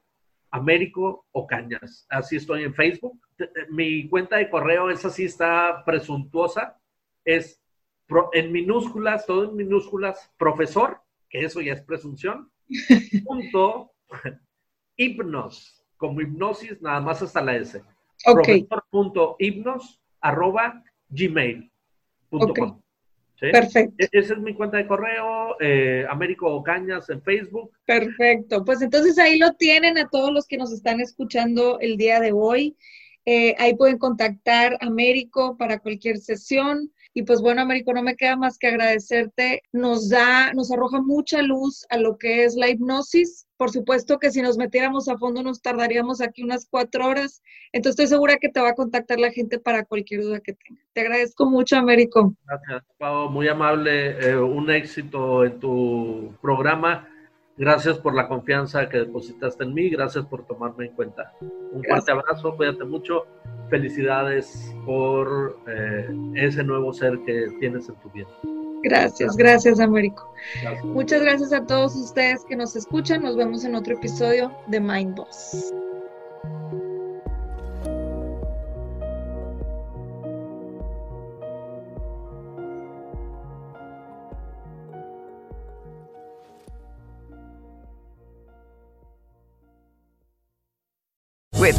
[0.52, 2.06] Américo Ocañas.
[2.10, 3.20] Así estoy en Facebook.
[3.70, 6.78] Mi cuenta de correo, esa sí está presuntuosa,
[7.26, 7.62] es
[8.34, 12.52] en minúsculas, todo en minúsculas, profesor, que eso ya es presunción,
[13.26, 13.94] punto,
[14.98, 17.82] hipnos, como hipnosis, nada más hasta la S.
[18.26, 18.64] Okay.
[18.64, 22.82] Profesor.hipnos, arroba gmail.com.
[23.50, 23.96] Perfecto.
[23.98, 27.72] E-, esa es mi cuenta de correo, eh, Américo Ocañas en Facebook.
[27.86, 28.64] Perfecto.
[28.64, 32.32] Pues entonces ahí lo tienen a todos los que nos están escuchando el día de
[32.32, 32.78] hoy.
[33.26, 36.92] Eh, ahí pueden contactar a Américo para cualquier sesión.
[37.14, 39.64] Y pues bueno, Américo, no me queda más que agradecerte.
[39.74, 43.48] Nos da, nos arroja mucha luz a lo que es la hipnosis.
[43.58, 47.42] Por supuesto que si nos metiéramos a fondo nos tardaríamos aquí unas cuatro horas.
[47.74, 50.82] Entonces estoy segura que te va a contactar la gente para cualquier duda que tenga.
[50.94, 52.34] Te agradezco mucho, Américo.
[52.48, 53.30] Gracias, Pau.
[53.30, 54.18] Muy amable.
[54.30, 57.08] Eh, un éxito en tu programa.
[57.58, 59.90] Gracias por la confianza que depositaste en mí.
[59.90, 61.34] Gracias por tomarme en cuenta.
[61.42, 62.56] Un fuerte abrazo.
[62.56, 63.28] Cuídate mucho
[63.72, 68.28] felicidades por eh, ese nuevo ser que tienes en tu vida.
[68.84, 70.32] Gracias, gracias, Américo.
[70.84, 73.24] Muchas gracias a todos ustedes que nos escuchan.
[73.24, 75.74] Nos vemos en otro episodio de Mind Boss.